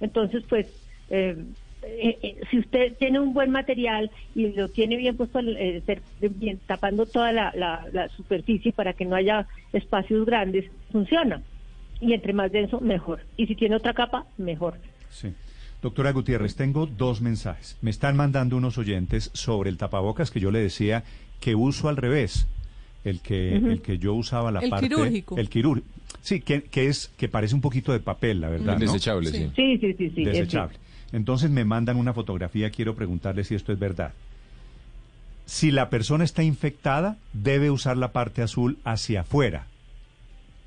Entonces, 0.00 0.42
pues, 0.48 0.66
eh, 1.10 1.36
eh, 1.82 2.18
eh, 2.22 2.40
si 2.50 2.58
usted 2.58 2.96
tiene 2.96 3.20
un 3.20 3.34
buen 3.34 3.50
material 3.50 4.10
y 4.34 4.48
lo 4.54 4.68
tiene 4.70 4.96
bien 4.96 5.18
puesto, 5.18 5.40
eh, 5.40 5.82
bien, 6.20 6.60
tapando 6.66 7.04
toda 7.04 7.30
la, 7.32 7.52
la- 7.54 7.86
la 7.92 8.08
superficie 8.16 8.72
para 8.72 8.94
que 8.94 9.04
no 9.04 9.14
haya 9.14 9.46
espacios 9.74 10.24
grandes, 10.24 10.64
funciona. 10.90 11.42
Y 12.00 12.14
entre 12.14 12.32
más 12.32 12.50
denso, 12.50 12.80
mejor. 12.80 13.20
Y 13.36 13.46
si 13.48 13.54
tiene 13.54 13.76
otra 13.76 13.92
capa, 13.92 14.24
mejor. 14.38 14.78
Sí. 15.10 15.28
Doctora 15.82 16.12
Gutiérrez, 16.12 16.56
tengo 16.56 16.86
dos 16.86 17.20
mensajes. 17.20 17.76
Me 17.82 17.90
están 17.90 18.16
mandando 18.16 18.56
unos 18.56 18.78
oyentes 18.78 19.30
sobre 19.32 19.70
el 19.70 19.76
tapabocas 19.76 20.30
que 20.30 20.40
yo 20.40 20.50
le 20.50 20.58
decía 20.58 21.04
que 21.40 21.54
uso 21.54 21.88
al 21.88 21.96
revés. 21.96 22.46
El 23.04 23.20
que, 23.20 23.54
el 23.54 23.80
que 23.80 23.98
yo 23.98 24.12
usaba 24.14 24.50
la 24.50 24.58
El 24.58 24.70
parte... 24.70 24.88
quirúrgico. 24.88 25.38
El 25.38 25.48
quirúrgico. 25.48 25.86
Sí, 26.20 26.40
que, 26.40 26.64
que 26.64 26.88
es 26.88 27.12
que 27.16 27.28
parece 27.28 27.54
un 27.54 27.60
poquito 27.60 27.92
de 27.92 28.00
papel, 28.00 28.40
la 28.40 28.48
verdad. 28.48 28.74
El 28.74 28.86
¿no? 28.86 28.92
desechable, 28.92 29.30
sí. 29.30 29.50
Sí, 29.54 29.78
sí, 29.78 29.94
sí, 29.94 30.10
sí. 30.14 30.22
es 30.22 30.32
Desechable. 30.32 30.76
Entonces 31.12 31.50
me 31.50 31.64
mandan 31.64 31.96
una 31.96 32.12
fotografía, 32.12 32.70
quiero 32.70 32.94
preguntarle 32.94 33.44
si 33.44 33.54
esto 33.54 33.72
es 33.72 33.78
verdad. 33.78 34.12
Si 35.46 35.70
la 35.70 35.88
persona 35.88 36.24
está 36.24 36.42
infectada, 36.42 37.16
debe 37.32 37.70
usar 37.70 37.96
la 37.96 38.12
parte 38.12 38.42
azul 38.42 38.78
hacia 38.84 39.22
afuera. 39.22 39.68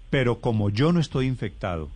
Pero 0.10 0.40
como 0.40 0.70
yo 0.70 0.92
no 0.92 1.00
estoy 1.00 1.28
infectado, 1.28 1.90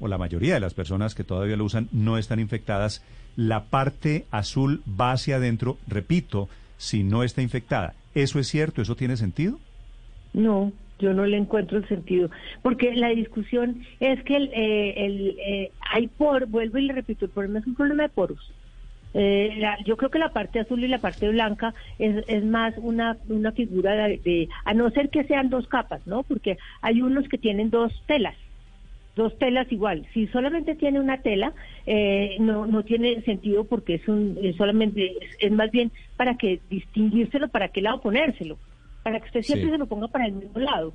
o 0.00 0.08
la 0.08 0.18
mayoría 0.18 0.54
de 0.54 0.60
las 0.60 0.74
personas 0.74 1.14
que 1.14 1.24
todavía 1.24 1.56
lo 1.56 1.64
usan 1.64 1.88
no 1.92 2.18
están 2.18 2.40
infectadas, 2.40 3.04
la 3.36 3.64
parte 3.64 4.24
azul 4.30 4.82
va 5.00 5.12
hacia 5.12 5.36
adentro, 5.36 5.76
repito, 5.86 6.48
si 6.78 7.04
no 7.04 7.22
está 7.22 7.42
infectada. 7.42 7.94
¿Eso 8.14 8.38
es 8.38 8.48
cierto? 8.48 8.82
¿Eso 8.82 8.96
tiene 8.96 9.16
sentido? 9.16 9.58
No, 10.32 10.72
yo 10.98 11.12
no 11.12 11.26
le 11.26 11.36
encuentro 11.36 11.78
el 11.78 11.86
sentido, 11.88 12.30
porque 12.62 12.94
la 12.94 13.08
discusión 13.10 13.82
es 14.00 14.22
que 14.24 14.36
el, 14.36 14.50
eh, 14.54 14.94
el, 15.06 15.36
eh, 15.38 15.70
hay 15.92 16.08
por, 16.08 16.46
vuelvo 16.46 16.78
y 16.78 16.82
le 16.86 16.92
repito, 16.92 17.24
el 17.26 17.30
problema 17.30 17.58
es 17.60 17.66
un 17.66 17.74
problema 17.74 18.02
de 18.04 18.08
poros. 18.10 18.52
Eh, 19.12 19.54
la- 19.58 19.76
yo 19.84 19.96
creo 19.96 20.10
que 20.10 20.20
la 20.20 20.32
parte 20.32 20.60
azul 20.60 20.84
y 20.84 20.88
la 20.88 20.98
parte 20.98 21.28
blanca 21.28 21.74
es, 21.98 22.22
es 22.28 22.44
más 22.44 22.74
una, 22.76 23.16
una 23.28 23.50
figura 23.52 23.94
de, 23.94 24.18
de- 24.18 24.48
a 24.64 24.72
no 24.72 24.88
ser 24.90 25.10
que 25.10 25.24
sean 25.24 25.50
dos 25.50 25.66
capas, 25.66 26.06
¿no? 26.06 26.22
Porque 26.22 26.58
hay 26.80 27.02
unos 27.02 27.28
que 27.28 27.38
tienen 27.38 27.70
dos 27.70 27.92
telas, 28.06 28.36
dos 29.16 29.36
telas 29.38 29.70
igual. 29.72 30.06
Si 30.14 30.26
solamente 30.28 30.74
tiene 30.76 31.00
una 31.00 31.20
tela, 31.22 31.52
eh, 31.86 32.36
no, 32.40 32.66
no 32.66 32.84
tiene 32.84 33.20
sentido 33.22 33.64
porque 33.64 33.94
es 33.94 34.08
un, 34.08 34.38
es 34.42 34.56
solamente, 34.56 35.04
es, 35.24 35.30
es 35.40 35.52
más 35.52 35.70
bien 35.70 35.92
para 36.16 36.36
que 36.36 36.60
distinguírselo, 36.70 37.48
para 37.48 37.68
qué 37.68 37.82
lado 37.82 38.00
ponérselo, 38.00 38.58
para 39.02 39.18
que 39.20 39.26
usted 39.26 39.42
siempre 39.42 39.66
Sí. 39.66 39.72
se 39.72 39.78
lo 39.78 39.86
ponga 39.86 40.08
para 40.08 40.26
el 40.26 40.32
mismo 40.32 40.58
lado. 40.60 40.92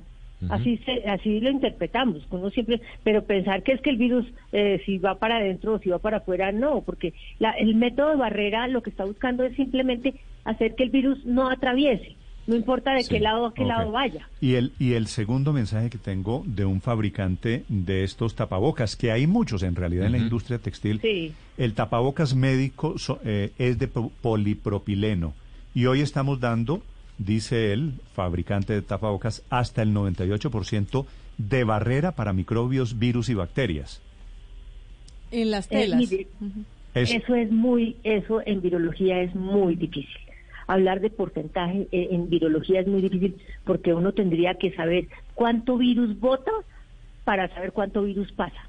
Así 0.50 0.76
se, 0.84 1.02
así 1.08 1.40
lo 1.40 1.50
interpretamos, 1.50 2.26
uno 2.30 2.50
siempre, 2.50 2.80
pero 3.02 3.24
pensar 3.24 3.62
que 3.62 3.72
es 3.72 3.80
que 3.80 3.88
el 3.90 3.96
virus 3.96 4.26
eh, 4.52 4.80
si 4.84 4.98
va 4.98 5.18
para 5.18 5.38
adentro 5.38 5.72
o 5.74 5.78
si 5.78 5.88
va 5.88 5.98
para 5.98 6.18
afuera, 6.18 6.52
no, 6.52 6.82
porque 6.82 7.14
la- 7.38 7.52
el 7.52 7.74
método 7.74 8.10
de 8.10 8.16
barrera 8.16 8.68
lo 8.68 8.82
que 8.82 8.90
está 8.90 9.06
buscando 9.06 9.44
es 9.44 9.56
simplemente 9.56 10.20
hacer 10.44 10.74
que 10.74 10.84
el 10.84 10.90
virus 10.90 11.24
no 11.24 11.48
atraviese, 11.48 12.16
no 12.46 12.54
importa 12.56 12.92
de 12.92 13.02
Sí, 13.02 13.08
qué 13.14 13.20
lado 13.20 13.46
a 13.46 13.54
qué 13.54 13.64
lado 13.64 13.90
vaya. 13.90 14.28
Y 14.40 14.54
el, 14.54 14.72
y 14.78 14.92
el 14.94 15.06
segundo 15.08 15.52
mensaje 15.52 15.90
que 15.90 15.98
tengo 15.98 16.42
de 16.46 16.64
un 16.64 16.80
fabricante 16.80 17.64
de 17.68 18.04
estos 18.04 18.34
tapabocas, 18.34 18.94
que 18.96 19.10
hay 19.12 19.26
muchos 19.26 19.62
en 19.62 19.74
realidad 19.74 20.06
en 20.06 20.12
la 20.12 20.18
industria 20.18 20.58
textil, 20.58 21.00
Sí. 21.00 21.32
el 21.58 21.74
tapabocas 21.74 22.34
médico 22.34 22.98
so- 22.98 23.20
eh, 23.24 23.52
es 23.58 23.78
de 23.78 23.88
po- 23.88 24.12
polipropileno. 24.22 25.34
Y 25.74 25.86
hoy 25.86 26.00
estamos 26.00 26.38
dando, 26.40 26.82
dice 27.18 27.72
él, 27.72 27.94
fabricante 28.14 28.72
de 28.72 28.82
tapabocas, 28.82 29.42
hasta 29.50 29.82
el 29.82 29.92
98% 29.92 31.06
de 31.38 31.64
barrera 31.64 32.12
para 32.12 32.32
microbios, 32.32 32.98
virus 32.98 33.28
y 33.28 33.34
bacterias. 33.34 34.00
En 35.30 35.50
las 35.50 35.66
Eh, 35.66 35.68
telas. 35.70 36.12
Es- 36.94 37.10
Eso 37.10 37.34
es 37.34 37.50
muy, 37.50 37.96
eso 38.04 38.40
en 38.46 38.62
virología 38.62 39.20
es 39.20 39.34
muy 39.34 39.74
difícil. 39.74 40.16
Hablar 40.66 41.00
de 41.00 41.10
porcentaje 41.10 41.88
eh, 41.92 42.08
en 42.10 42.28
virología 42.28 42.80
es 42.80 42.86
muy 42.86 43.02
difícil 43.02 43.36
porque 43.64 43.94
uno 43.94 44.12
tendría 44.12 44.54
que 44.54 44.72
saber 44.72 45.06
cuánto 45.34 45.76
virus 45.76 46.18
bota 46.18 46.50
para 47.24 47.48
saber 47.54 47.72
cuánto 47.72 48.02
virus 48.02 48.32
pasa. 48.32 48.68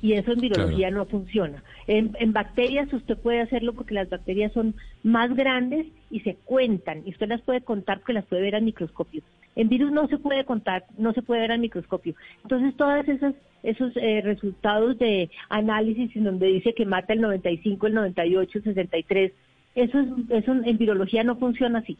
Y 0.00 0.14
eso 0.14 0.32
en 0.32 0.40
virología 0.40 0.90
no 0.90 1.06
funciona. 1.06 1.62
En, 1.86 2.16
en 2.18 2.32
bacterias 2.32 2.92
usted 2.92 3.16
puede 3.16 3.40
hacerlo 3.40 3.72
porque 3.72 3.94
las 3.94 4.10
bacterias 4.10 4.52
son 4.52 4.74
más 5.04 5.34
grandes 5.36 5.86
y 6.10 6.20
se 6.20 6.34
cuentan. 6.44 7.02
Y 7.06 7.10
usted 7.10 7.28
las 7.28 7.40
puede 7.42 7.60
contar 7.60 7.98
porque 7.98 8.14
las 8.14 8.26
puede 8.26 8.42
ver 8.42 8.56
al 8.56 8.62
microscopio. 8.62 9.22
En 9.54 9.68
virus 9.68 9.92
no 9.92 10.08
se 10.08 10.18
puede 10.18 10.44
contar, 10.44 10.84
no 10.98 11.12
se 11.12 11.22
puede 11.22 11.42
ver 11.42 11.52
al 11.52 11.60
microscopio. 11.60 12.14
Entonces, 12.42 12.76
todas 12.76 13.06
esas 13.08 13.34
esos 13.62 13.92
eh, 13.96 14.20
resultados 14.22 14.98
de 14.98 15.30
análisis 15.48 16.14
en 16.16 16.24
donde 16.24 16.46
dice 16.46 16.74
que 16.74 16.86
mata 16.86 17.12
el 17.12 17.20
95, 17.20 17.86
el 17.86 17.94
98, 17.94 18.58
el 18.58 18.64
63, 18.64 19.32
eso, 19.74 19.98
es, 20.00 20.06
eso 20.30 20.52
en 20.52 20.78
virología 20.78 21.22
no 21.24 21.36
funciona 21.36 21.80
así. 21.80 21.96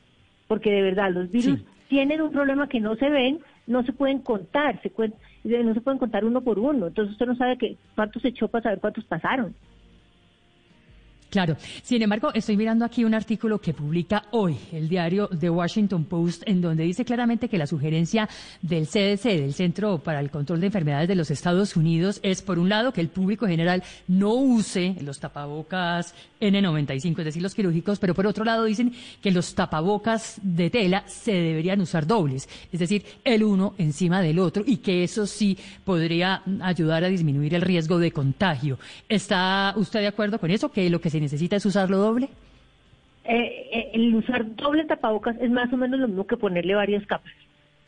Porque 0.49 0.71
de 0.71 0.83
verdad, 0.83 1.11
los 1.13 1.31
virus 1.31 1.59
Sí. 1.61 1.65
tienen 1.89 2.21
un 2.21 2.33
problema 2.33 2.69
que 2.69 2.81
no 2.81 2.97
se 2.97 3.09
ven, 3.09 3.39
no 3.67 3.83
se 3.85 3.93
pueden 3.93 4.19
contar, 4.21 4.81
se 4.83 4.93
cuen- 4.93 5.15
no 5.45 5.75
se 5.75 5.81
pueden 5.81 5.99
contar 5.99 6.25
uno 6.25 6.41
por 6.41 6.59
uno. 6.59 6.89
Entonces 6.89 7.13
usted 7.13 7.27
no 7.27 7.37
sabe 7.37 7.57
que, 7.59 7.77
cuántos 7.95 8.23
se 8.23 8.29
echó 8.29 8.49
para 8.49 8.63
saber 8.65 8.81
cuántos 8.81 9.05
pasaron. 9.05 9.55
Claro. 11.31 11.57
Sin 11.83 12.03
embargo, 12.03 12.31
estoy 12.35 12.59
mirando 12.59 12.85
aquí 12.85 13.05
un 13.05 13.15
artículo 13.15 13.59
que 13.59 13.73
publica 13.73 14.25
hoy 14.33 14.55
el 14.71 14.87
diario 14.91 15.29
The 15.29 15.49
Washington 15.49 16.05
Post, 16.05 16.43
en 16.45 16.61
donde 16.61 16.85
dice 16.85 17.07
claramente 17.07 17.49
que 17.49 17.57
la 17.57 17.67
sugerencia 17.67 18.29
del 18.61 18.87
CDC, 18.87 19.41
del 19.41 19.55
Centro 19.55 19.97
para 19.97 20.21
el 20.21 20.31
Control 20.31 20.61
de 20.61 20.67
Enfermedades 20.67 21.09
de 21.09 21.15
los 21.15 21.31
Estados 21.31 21.75
Unidos, 21.75 22.21
es, 22.23 22.43
por 22.43 22.59
un 22.59 22.69
lado, 22.69 22.93
que 22.93 23.01
el 23.01 23.09
público 23.09 23.47
general 23.47 23.83
no 24.09 24.35
use 24.35 24.95
los 25.01 25.21
tapabocas 25.21 26.15
N95, 26.43 27.19
es 27.21 27.25
decir, 27.25 27.43
los 27.43 27.55
quirúrgicos, 27.55 27.99
pero 27.99 28.15
por 28.15 28.27
otro 28.27 28.45
lado 28.45 28.65
dicen 28.65 28.93
que 29.23 29.31
los 29.31 29.55
tapabocas 29.55 30.41
de 30.43 30.71
tela 30.71 31.05
se 31.07 31.33
deberían 31.33 31.81
usar 31.81 32.07
dobles, 32.07 32.49
es 32.73 32.81
decir, 32.81 33.05
el 33.25 33.45
uno 33.45 33.75
encima 33.79 34.21
del 34.21 34.39
otro, 34.39 34.63
y 34.67 34.79
que 34.79 35.05
eso 35.05 35.27
sí 35.27 35.57
podría 35.85 36.43
ayudar 36.61 37.05
a 37.05 37.09
disminuir 37.09 37.55
el 37.55 37.63
riesgo 37.63 37.99
de 37.99 38.11
contagio. 38.11 38.79
¿Está 39.09 39.73
usted 39.77 40.01
de 40.01 40.09
acuerdo 40.09 40.39
con 40.39 40.51
eso? 40.51 40.71
¿Que 40.71 40.91
lo 40.91 41.01
que 41.01 41.11
se 41.11 41.21
necesita 41.21 41.57
es 41.57 41.65
usarlo 41.65 41.99
doble? 41.99 42.29
Eh, 43.25 43.69
eh, 43.73 43.91
el 43.95 44.15
usar 44.17 44.57
doble 44.57 44.85
tapabocas 44.85 45.37
es 45.41 45.51
más 45.51 45.73
o 45.73 45.77
menos 45.77 46.01
lo 46.01 46.09
mismo 46.09 46.27
que 46.27 46.37
ponerle 46.37 46.75
varias 46.75 47.07
capas, 47.07 47.33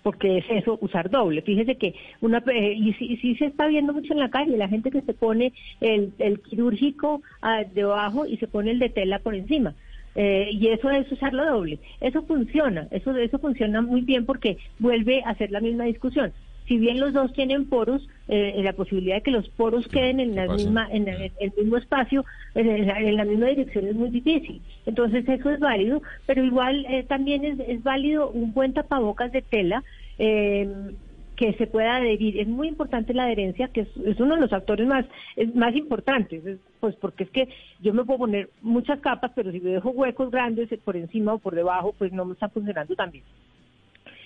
porque 0.04 0.38
es 0.38 0.44
eso, 0.50 0.78
usar 0.82 1.08
doble. 1.08 1.40
Fíjese 1.40 1.76
que 1.76 1.94
una 2.20 2.44
eh, 2.52 2.74
y 2.74 2.92
sí, 2.92 3.16
sí 3.16 3.34
se 3.36 3.46
está 3.46 3.66
viendo 3.66 3.94
mucho 3.94 4.12
en 4.12 4.20
la 4.20 4.30
calle, 4.30 4.56
la 4.58 4.68
gente 4.68 4.90
que 4.90 5.00
se 5.00 5.14
pone 5.14 5.54
el, 5.80 6.12
el 6.18 6.40
quirúrgico 6.40 7.22
ah, 7.40 7.64
debajo 7.64 8.26
y 8.26 8.36
se 8.36 8.46
pone 8.46 8.72
el 8.72 8.78
de 8.78 8.90
tela 8.90 9.18
por 9.18 9.34
encima. 9.34 9.74
Eh, 10.14 10.50
y 10.52 10.68
eso 10.68 10.90
es 10.90 11.10
usarlo 11.10 11.46
doble. 11.46 11.78
Eso 12.02 12.22
funciona, 12.22 12.86
eso, 12.90 13.16
eso 13.16 13.38
funciona 13.38 13.80
muy 13.80 14.02
bien 14.02 14.26
porque 14.26 14.58
vuelve 14.78 15.22
a 15.24 15.30
hacer 15.30 15.50
la 15.50 15.60
misma 15.60 15.84
discusión. 15.84 16.34
Si 16.66 16.78
bien 16.78 17.00
los 17.00 17.12
dos 17.12 17.32
tienen 17.34 17.68
poros, 17.68 18.06
eh, 18.28 18.60
la 18.62 18.72
posibilidad 18.72 19.16
de 19.16 19.22
que 19.22 19.30
los 19.30 19.48
poros 19.50 19.86
queden 19.88 20.20
en 20.20 20.34
la 20.34 20.48
misma, 20.48 20.88
en 20.90 21.08
el, 21.08 21.32
el 21.38 21.52
mismo 21.56 21.76
espacio, 21.76 22.24
en 22.54 22.86
la, 22.86 22.98
en 23.00 23.16
la 23.16 23.24
misma 23.24 23.46
dirección 23.48 23.86
es 23.86 23.94
muy 23.94 24.10
difícil. 24.10 24.62
Entonces 24.86 25.28
eso 25.28 25.50
es 25.50 25.60
válido, 25.60 26.02
pero 26.26 26.44
igual 26.44 26.86
eh, 26.88 27.04
también 27.04 27.44
es, 27.44 27.58
es 27.68 27.82
válido 27.82 28.30
un 28.30 28.52
buen 28.54 28.72
tapabocas 28.74 29.32
de 29.32 29.42
tela. 29.42 29.84
eh, 30.18 30.94
que 31.36 31.52
se 31.54 31.66
pueda 31.66 31.96
adherir. 31.96 32.38
Es 32.40 32.46
muy 32.46 32.68
importante 32.68 33.12
la 33.12 33.24
adherencia, 33.24 33.68
que 33.68 33.80
es, 33.82 33.88
es 34.06 34.20
uno 34.20 34.36
de 34.36 34.40
los 34.42 34.50
factores 34.50 34.86
más, 34.86 35.04
es 35.36 35.54
más 35.54 35.74
importantes, 35.74 36.44
es- 36.46 36.60
pues 36.80 36.94
porque 36.96 37.24
es 37.24 37.30
que 37.30 37.48
yo 37.80 37.92
me 37.94 38.04
puedo 38.04 38.20
poner 38.20 38.50
muchas 38.60 39.00
capas, 39.00 39.32
pero 39.34 39.50
si 39.50 39.60
me 39.60 39.70
dejo 39.70 39.90
huecos 39.90 40.30
grandes 40.30 40.68
por 40.84 40.96
encima 40.96 41.34
o 41.34 41.38
por 41.40 41.54
debajo, 41.54 41.94
pues 41.98 42.12
no 42.12 42.24
me 42.24 42.34
está 42.34 42.48
funcionando 42.50 42.94
tan 42.94 43.10
bien. 43.10 43.24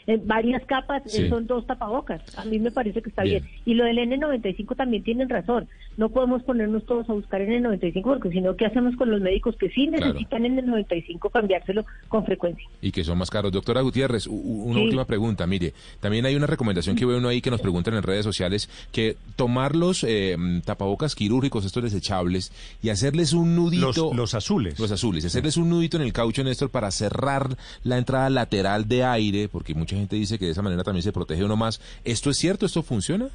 En 0.09 0.27
varias 0.27 0.65
capas 0.65 1.03
eh, 1.07 1.11
Sí. 1.11 1.29
son 1.29 1.47
dos 1.47 1.65
tapabocas. 1.67 2.21
A 2.37 2.45
mí 2.47 2.59
me 2.59 2.71
parece 2.73 3.01
que 3.03 3.11
está 3.11 3.23
Bien. 3.23 3.45
bien. 3.45 3.55
Y 3.67 3.75
lo 3.75 3.85
del 3.85 3.99
N95 3.99 4.75
también 4.75 5.05
tienen 5.05 5.29
razón. 5.29 5.69
No 5.97 6.09
podemos 6.09 6.43
ponernos 6.43 6.85
todos 6.87 7.09
a 7.11 7.13
buscar 7.13 7.41
N95 7.43 8.03
porque 8.03 8.31
si 8.31 8.41
no, 8.41 8.57
¿qué 8.57 8.67
hacemos 8.67 8.97
con 8.97 9.11
los 9.11 9.21
médicos 9.21 9.55
que 9.57 9.69
sí 9.69 9.87
Claro. 9.89 10.07
necesitan 10.07 10.45
N95 10.45 11.31
cambiárselo 11.31 11.85
con 12.09 12.25
frecuencia? 12.25 12.65
y 12.81 12.91
que 12.91 13.05
son 13.05 13.19
más 13.19 13.31
caros. 13.31 13.53
Doctora 13.53 13.81
Gutiérrez, 13.83 14.27
una 14.27 14.79
Sí. 14.79 14.85
última 14.85 15.05
pregunta. 15.05 15.47
Mire, 15.47 15.75
también 16.01 16.25
hay 16.27 16.35
una 16.37 16.47
recomendación 16.47 16.97
que 16.97 17.05
veo 17.05 17.19
uno 17.19 17.29
ahí 17.29 17.41
que 17.41 17.51
nos 17.51 17.61
preguntan 17.61 17.95
en 17.95 18.03
redes 18.03 18.25
sociales, 18.25 18.71
que 18.93 19.17
tomar 19.37 19.77
los 19.77 20.05
eh, 20.09 20.37
tapabocas 20.65 21.15
quirúrgicos, 21.15 21.65
estos 21.67 21.83
desechables, 21.83 22.51
y 22.83 22.89
hacerles 22.89 23.35
un 23.35 23.55
nudito... 23.55 23.87
Los, 24.09 24.17
los 24.17 24.35
azules. 24.35 24.79
Los 24.81 24.91
azules, 24.91 25.25
hacerles 25.25 25.57
un 25.59 25.69
nudito 25.69 25.97
en 25.99 26.03
el 26.05 26.13
caucho, 26.15 26.43
Néstor, 26.45 26.71
para 26.71 26.91
cerrar 26.91 27.57
la 27.85 27.99
entrada 27.99 28.31
lateral 28.31 28.89
de 28.89 29.05
aire, 29.05 29.49
porque 29.49 29.75
mucha 29.75 29.98
gente 29.99 30.17
dice 30.17 30.39
que 30.39 30.47
de 30.47 30.53
esa 30.53 30.63
manera 30.63 30.83
también 30.85 31.03
se 31.03 31.13
protege 31.13 31.45
uno 31.45 31.57
más. 31.57 31.81
¿Esto 32.05 32.31
es 32.31 32.37
cierto? 32.39 32.67
¿Esto 32.67 32.83
funciona? 32.83 33.29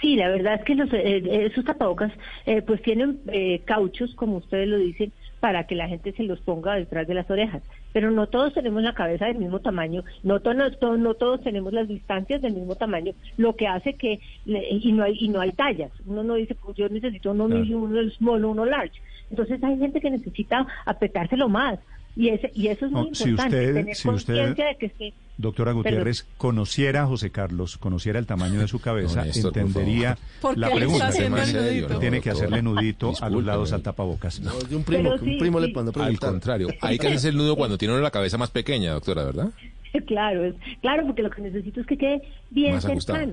Sí, 0.00 0.16
la 0.16 0.28
verdad 0.28 0.54
es 0.54 0.64
que 0.64 0.74
los, 0.74 0.88
eh, 0.92 1.46
esos 1.46 1.64
tapabocas 1.64 2.10
eh, 2.46 2.62
pues 2.62 2.80
tienen 2.82 3.20
eh, 3.32 3.60
cauchos, 3.66 4.14
como 4.14 4.38
ustedes 4.38 4.66
lo 4.66 4.78
dicen, 4.78 5.12
para 5.40 5.66
que 5.66 5.74
la 5.74 5.88
gente 5.88 6.12
se 6.12 6.22
los 6.22 6.40
ponga 6.40 6.74
detrás 6.74 7.06
de 7.06 7.14
las 7.14 7.30
orejas. 7.30 7.62
Pero 7.92 8.10
no 8.10 8.26
todos 8.28 8.54
tenemos 8.54 8.82
la 8.82 8.94
cabeza 8.94 9.26
del 9.26 9.36
mismo 9.38 9.58
tamaño, 9.60 10.04
no, 10.22 10.40
to- 10.40 10.54
no, 10.54 10.70
to- 10.70 10.96
no 10.96 11.14
todos 11.14 11.42
tenemos 11.42 11.72
las 11.72 11.86
distancias 11.88 12.40
del 12.40 12.54
mismo 12.54 12.76
tamaño, 12.76 13.12
lo 13.36 13.56
que 13.56 13.66
hace 13.66 13.94
que, 13.94 14.20
le- 14.46 14.68
y 14.70 14.92
no 14.92 15.02
hay, 15.04 15.16
y 15.20 15.28
no 15.28 15.40
hay 15.40 15.52
tallas. 15.52 15.90
Uno 16.06 16.22
no 16.22 16.34
dice, 16.34 16.54
pues 16.54 16.76
yo 16.78 16.88
necesito 16.88 17.32
uno 17.32 17.46
Claro. 17.46 17.60
medium, 17.60 17.82
uno 17.82 18.10
small, 18.10 18.44
uno 18.44 18.64
large. 18.64 19.00
Entonces 19.30 19.62
hay 19.62 19.78
gente 19.78 20.00
que 20.00 20.10
necesita 20.10 20.66
apretárselo 20.86 21.48
más. 21.48 21.78
Y, 22.20 22.28
ese, 22.28 22.50
y 22.54 22.66
eso 22.68 22.84
es 22.84 22.92
muy 22.92 23.08
No, 23.08 23.14
si 23.14 23.30
importante, 23.30 23.56
usted- 23.60 23.74
tener 23.74 23.94
si 23.96 24.08
usted- 24.08 24.34
conciencia 24.34 24.66
de 24.66 24.76
que 24.76 24.86
esté... 24.86 25.14
Doctora 25.38 25.72
Gutiérrez, 25.72 26.26
conociera 26.36 27.04
a 27.04 27.06
José 27.06 27.30
Carlos, 27.30 27.78
conociera 27.78 28.18
el 28.18 28.26
tamaño 28.26 28.60
de 28.60 28.68
su 28.68 28.78
cabeza, 28.78 29.20
No, 29.20 29.24
Néstor, 29.24 29.52
por 29.54 29.62
entendería 29.62 30.18
¿Por 30.42 30.58
la 30.58 30.70
pregunta. 30.70 31.10
serio. 31.12 31.98
Tiene 31.98 32.20
que 32.20 32.28
hacerle 32.28 32.60
nudito 32.60 33.14
a 33.22 33.30
los 33.30 33.42
lados 33.42 33.72
al 33.72 33.80
tapabocas. 33.80 34.38
No, 34.40 34.52
de 34.52 34.76
un 34.76 34.84
primo, 34.84 35.14
un 35.14 35.18
primo 35.38 35.60
sí. 35.62 35.66
le 35.66 35.72
a 36.02 36.04
Al 36.04 36.18
contrario, 36.18 36.68
hay 36.82 36.98
que 36.98 37.06
hacerse 37.06 37.30
el 37.30 37.38
nudo 37.38 37.56
cuando 37.56 37.78
tiene 37.78 37.94
uno 37.94 38.02
la 38.02 38.10
cabeza 38.10 38.36
más 38.36 38.50
pequeña, 38.50 38.92
doctora, 38.92 39.24
¿verdad? 39.24 39.48
Claro, 40.06 40.44
es, 40.44 40.54
claro, 40.82 41.04
porque 41.06 41.22
lo 41.22 41.30
que 41.30 41.40
necesito 41.42 41.80
es 41.80 41.86
que 41.86 41.96
quede 41.98 42.22
bien 42.50 42.74
Más 42.74 42.84
ajustado. 42.84 43.32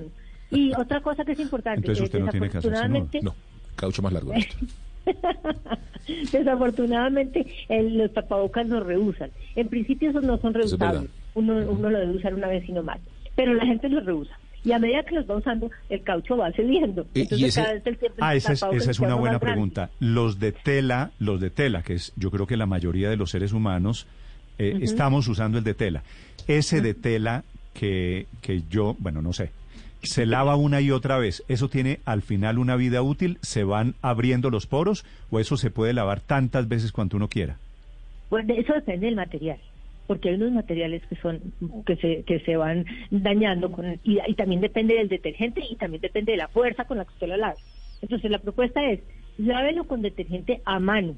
Y 0.50 0.72
otra 0.76 1.00
cosa 1.02 1.24
que 1.26 1.32
es 1.32 1.40
importante, 1.40 1.80
Entonces 1.80 2.04
usted 2.04 2.18
no 2.20 2.30
tiene 2.30 2.48
que 2.48 2.56
hacerse 2.58 2.70
desafortunadamente, 2.70 3.20
No, 3.22 3.34
caucho 3.76 4.00
más 4.02 4.12
largo. 4.14 4.32
desafortunadamente 6.32 7.46
el- 7.68 7.98
los 7.98 8.12
tapabocas 8.12 8.66
no 8.66 8.80
reusan. 8.80 9.30
En 9.56 9.68
principio 9.68 10.10
esos 10.10 10.22
no 10.24 10.38
son 10.38 10.50
es 10.50 10.70
reusables. 10.70 11.10
Uno, 11.34 11.54
uno 11.70 11.90
lo 11.90 11.98
debe 11.98 12.12
usar 12.16 12.34
una 12.34 12.48
vez 12.48 12.68
y 12.68 12.72
no 12.72 12.82
más. 12.82 12.98
Pero 13.36 13.54
la 13.54 13.64
gente 13.66 13.88
los 13.88 14.04
reusa. 14.04 14.38
Y 14.64 14.72
a 14.72 14.78
medida 14.78 15.04
que 15.04 15.14
los 15.14 15.30
va 15.30 15.36
usando, 15.36 15.70
el 15.88 16.02
caucho 16.02 16.36
va 16.36 16.50
cediendo. 16.52 17.06
Y 17.14 17.20
Entonces 17.22 17.48
ese- 17.48 17.60
cada 17.62 17.74
vez 17.74 17.86
el 17.86 17.96
tiempo 17.98 18.16
Ah, 18.20 18.34
esa 18.34 18.52
es, 18.52 18.62
esa 18.62 18.90
es 18.90 18.98
una 19.00 19.14
buena 19.14 19.38
pregunta. 19.38 19.90
Los 20.00 20.40
de 20.40 20.52
tela, 20.52 21.12
los 21.20 21.40
de 21.40 21.50
tela, 21.50 21.82
que 21.82 21.94
es 21.94 22.12
yo 22.16 22.30
creo 22.30 22.46
que 22.46 22.56
la 22.56 22.66
mayoría 22.66 23.08
de 23.08 23.16
los 23.16 23.30
seres 23.30 23.52
humanos 23.52 24.06
eh, 24.58 24.78
estamos 24.82 25.28
usando 25.28 25.58
el 25.58 25.64
de 25.64 25.74
tela. 25.74 26.02
Ese 26.48 26.80
de 26.80 26.94
tela 26.94 27.44
que, 27.72 28.26
que 28.42 28.62
yo, 28.68 28.96
bueno, 28.98 29.22
no 29.22 29.32
sé, 29.32 29.50
se 30.02 30.26
lava 30.26 30.56
una 30.56 30.80
y 30.80 30.90
otra 30.90 31.18
vez, 31.18 31.44
¿eso 31.48 31.68
tiene 31.68 31.98
al 32.04 32.22
final 32.22 32.58
una 32.58 32.76
vida 32.76 33.02
útil? 33.02 33.38
¿Se 33.42 33.64
van 33.64 33.94
abriendo 34.02 34.50
los 34.50 34.66
poros 34.66 35.04
o 35.30 35.40
eso 35.40 35.56
se 35.56 35.70
puede 35.70 35.92
lavar 35.92 36.20
tantas 36.20 36.68
veces 36.68 36.92
cuanto 36.92 37.16
uno 37.16 37.28
quiera? 37.28 37.56
De 38.30 38.58
eso 38.60 38.74
depende 38.74 39.06
del 39.06 39.16
material, 39.16 39.58
porque 40.06 40.28
hay 40.28 40.34
unos 40.36 40.52
materiales 40.52 41.02
que 41.08 41.16
son 41.16 41.40
que 41.86 41.96
se 41.96 42.22
que 42.24 42.40
se 42.40 42.56
van 42.56 42.84
dañando 43.10 43.72
con 43.72 43.98
y, 44.04 44.18
y 44.26 44.34
también 44.34 44.60
depende 44.60 44.94
del 44.94 45.08
detergente 45.08 45.62
y 45.68 45.76
también 45.76 46.00
depende 46.02 46.32
de 46.32 46.38
la 46.38 46.48
fuerza 46.48 46.84
con 46.84 46.98
la 46.98 47.04
que 47.04 47.12
usted 47.14 47.28
lo 47.28 47.36
lave. 47.36 47.56
Entonces 48.02 48.30
la 48.30 48.38
propuesta 48.38 48.84
es 48.90 49.00
lávelo 49.38 49.84
con 49.84 50.02
detergente 50.02 50.60
a 50.64 50.78
mano 50.78 51.14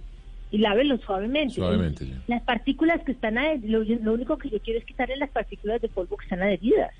y 0.52 0.58
lávelo 0.58 0.98
suavemente. 0.98 1.54
Suavemente, 1.54 2.04
sí. 2.04 2.14
Las 2.28 2.42
partículas 2.42 3.00
que 3.04 3.12
están 3.12 3.34
adhe- 3.36 3.60
lo, 3.64 3.82
lo 3.82 4.12
único 4.14 4.38
que 4.38 4.48
yo 4.50 4.60
quiero 4.60 4.78
es 4.80 4.86
quitarle 4.86 5.16
las 5.16 5.30
partículas 5.30 5.80
de 5.82 5.88
polvo 5.88 6.16
que 6.16 6.24
están 6.24 6.42
adheridas. 6.42 6.92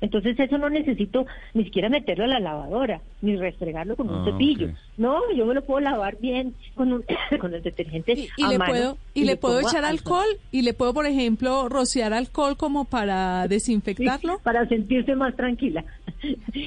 Entonces 0.00 0.38
eso 0.38 0.58
no 0.58 0.68
necesito 0.68 1.26
ni 1.54 1.64
siquiera 1.64 1.88
meterlo 1.88 2.24
a 2.24 2.28
la 2.28 2.38
lavadora, 2.40 3.00
ni 3.22 3.36
restregarlo 3.36 3.96
con 3.96 4.10
un 4.10 4.22
Ah, 4.22 4.24
cepillo. 4.30 4.68
No, 4.98 5.20
yo 5.34 5.46
me 5.46 5.54
lo 5.54 5.64
puedo 5.64 5.80
lavar 5.80 6.18
bien 6.20 6.54
con, 6.74 6.92
un, 6.92 7.04
con 7.40 7.54
el 7.54 7.62
detergente 7.62 8.12
Y, 8.12 8.28
y 8.36 8.44
a 8.44 8.48
le 8.48 8.58
mano 8.58 8.72
puedo 8.72 8.98
y 9.14 9.24
le 9.24 9.36
puedo 9.36 9.60
echar 9.60 9.84
alcohol 9.84 10.26
y 10.52 10.62
le 10.62 10.74
puedo 10.74 10.92
por 10.92 11.06
ejemplo 11.06 11.68
rociar 11.70 12.12
alcohol 12.12 12.56
como 12.58 12.84
para 12.84 13.44
Sí, 13.44 13.48
desinfectarlo 13.48 14.38
para 14.44 14.68
sentirse 14.68 15.14
más 15.16 15.34
tranquila. 15.34 15.84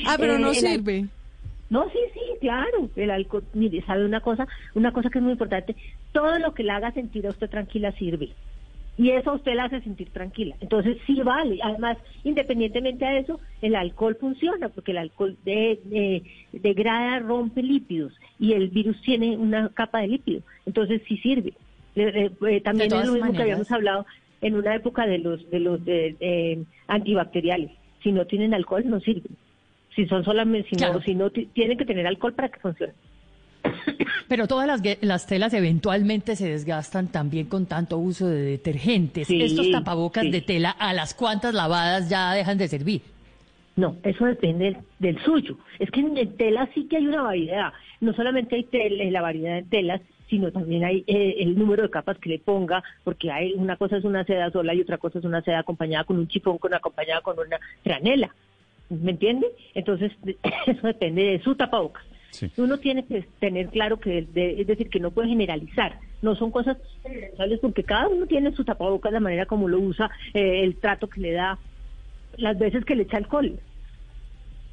ah 0.08 0.16
pero 0.20 0.36
Eh, 0.36 0.40
no 0.40 0.54
sirve 0.54 1.06
No, 1.70 1.88
sí, 1.92 2.00
sí, 2.16 2.20
claro. 2.42 2.90
El 2.96 3.12
alcohol, 3.12 3.44
mire, 3.54 3.84
sabe 3.86 4.06
una 4.06 4.22
cosa, 4.22 4.48
una 4.74 4.92
cosa 4.92 5.12
que 5.12 5.20
es 5.20 5.24
muy 5.24 5.34
importante. 5.34 5.76
Todo 6.12 6.40
lo 6.40 6.56
que 6.56 6.64
le 6.64 6.72
haga 6.72 6.92
sentir 6.94 7.28
a 7.28 7.30
usted 7.30 7.48
tranquila 7.48 7.92
sirve. 7.92 8.30
Y 9.00 9.12
eso 9.12 9.30
a 9.30 9.36
usted 9.36 9.56
la 9.56 9.64
hace 9.64 9.80
sentir 9.80 10.10
tranquila. 10.10 10.58
Entonces 10.60 10.98
sí 11.08 11.22
vale. 11.24 11.58
Además, 11.64 11.98
independientemente 12.26 13.06
de 13.06 13.20
eso, 13.20 13.40
el 13.62 13.76
alcohol 13.76 14.18
funciona 14.20 14.68
porque 14.68 14.92
el 14.92 14.98
alcohol 14.98 15.38
de- 15.46 15.80
de- 15.86 16.24
degrada, 16.52 17.20
rompe 17.20 17.64
lípidos 17.64 18.12
y 18.38 18.52
el 18.52 18.68
virus 18.68 19.02
tiene 19.04 19.38
una 19.38 19.70
capa 19.70 20.02
de 20.02 20.10
lípido. 20.10 20.42
Entonces 20.66 21.02
sí 21.08 21.16
sirve. 21.20 21.54
Eh, 21.96 22.30
también 22.62 22.92
es 22.92 23.06
lo 23.06 23.14
mismo 23.14 23.32
que 23.32 23.42
habíamos 23.44 23.72
hablado 23.72 24.06
en 24.42 24.56
una 24.56 24.76
época 24.76 25.08
de 25.08 25.20
los 25.20 25.50
de 25.50 25.60
los 25.62 25.84
de, 25.86 26.18
eh, 26.20 26.64
antibacteriales. 26.88 27.72
Si 28.04 28.12
no 28.12 28.26
tienen 28.26 28.54
alcohol 28.54 28.84
no 28.86 29.00
sirven. 29.00 29.32
Si 29.96 30.08
son 30.08 30.26
solamente, 30.26 30.70
si 30.70 30.76
Claro. 30.76 30.96
no, 30.96 31.02
si 31.02 31.16
no 31.16 31.30
ti- 31.30 31.46
tienen 31.54 31.78
que 31.78 31.86
tener 31.86 32.06
alcohol 32.06 32.34
para 32.34 32.50
que 32.50 32.60
funcione. 32.60 32.94
Pero 34.28 34.48
todas 34.48 34.68
las, 34.68 34.82
las 35.02 35.26
telas 35.28 35.54
eventualmente 35.54 36.36
se 36.36 36.48
desgastan 36.50 37.08
también 37.08 37.48
con 37.48 37.66
tanto 37.66 37.98
uso 37.98 38.28
de 38.28 38.42
detergentes. 38.42 39.28
Sí, 39.28 39.42
Estos 39.42 39.72
tapabocas 39.72 40.24
sí. 40.24 40.32
de 40.32 40.42
tela, 40.42 40.72
¿a 40.72 40.94
las 40.94 41.14
cuantas 41.14 41.54
lavadas 41.54 42.10
ya 42.10 42.34
dejan 42.34 42.58
de 42.58 42.68
servir? 42.68 43.02
No, 43.76 43.96
eso 44.04 44.26
depende 44.26 44.66
del, 44.66 44.78
del 45.00 45.24
suyo. 45.24 45.58
Es 45.80 45.90
que 45.92 46.02
en, 46.02 46.18
en 46.18 46.36
tela 46.36 46.70
sí 46.74 46.88
que 46.88 46.98
hay 46.98 47.08
una 47.08 47.22
variedad. 47.24 47.72
No 48.02 48.14
solamente 48.14 48.56
hay 48.56 48.64
tel- 48.66 49.12
la 49.12 49.22
variedad 49.22 49.56
de 49.56 49.64
telas, 49.64 50.02
sino 50.30 50.52
también 50.52 50.84
hay 50.84 51.04
eh, 51.08 51.36
el 51.40 51.58
número 51.58 51.84
de 51.84 51.90
capas 51.90 52.18
que 52.20 52.30
le 52.30 52.40
ponga, 52.40 52.84
porque 53.04 53.32
hay 53.32 53.54
una 53.54 53.78
cosa 53.78 53.98
es 53.98 54.04
una 54.04 54.24
seda 54.26 54.52
sola 54.52 54.74
y 54.76 54.82
otra 54.82 54.98
cosa 54.98 55.20
es 55.20 55.26
una 55.26 55.42
seda 55.42 55.60
acompañada 55.60 56.04
con 56.04 56.18
un 56.20 56.28
chifón, 56.28 56.58
con 56.58 56.74
acompañada 56.74 57.22
con 57.22 57.40
una 57.40 57.58
franela. 57.84 58.30
¿Me 58.90 59.12
entiende? 59.12 59.48
Entonces, 59.74 60.12
eso 60.68 60.86
depende 60.88 61.24
de 61.24 61.42
su 61.42 61.56
tapabocas. 61.56 62.04
Sí. 62.32 62.52
Uno 62.58 62.78
tiene 62.78 63.06
que 63.06 63.26
tener 63.40 63.70
claro 63.70 64.00
que, 64.00 64.22
de- 64.34 64.62
es 64.62 64.68
decir, 64.68 64.90
que 64.90 65.00
no 65.00 65.12
puede 65.12 65.30
generalizar. 65.30 66.00
No 66.22 66.36
son 66.36 66.52
cosas 66.52 66.78
generalizables 67.04 67.60
porque 67.60 67.84
cada 67.84 68.08
uno 68.08 68.26
tiene 68.28 68.52
su 68.54 68.64
tapabocas, 68.64 69.12
la 69.12 69.20
manera 69.20 69.46
como 69.46 69.68
lo 69.68 69.80
usa, 69.80 70.10
eh, 70.34 70.64
el 70.64 70.76
trato 70.76 71.08
que 71.08 71.22
le 71.22 71.32
da, 71.32 71.58
las 72.38 72.58
veces 72.60 72.86
que 72.86 72.96
le 72.96 73.04
echa 73.04 73.18
alcohol. 73.18 73.60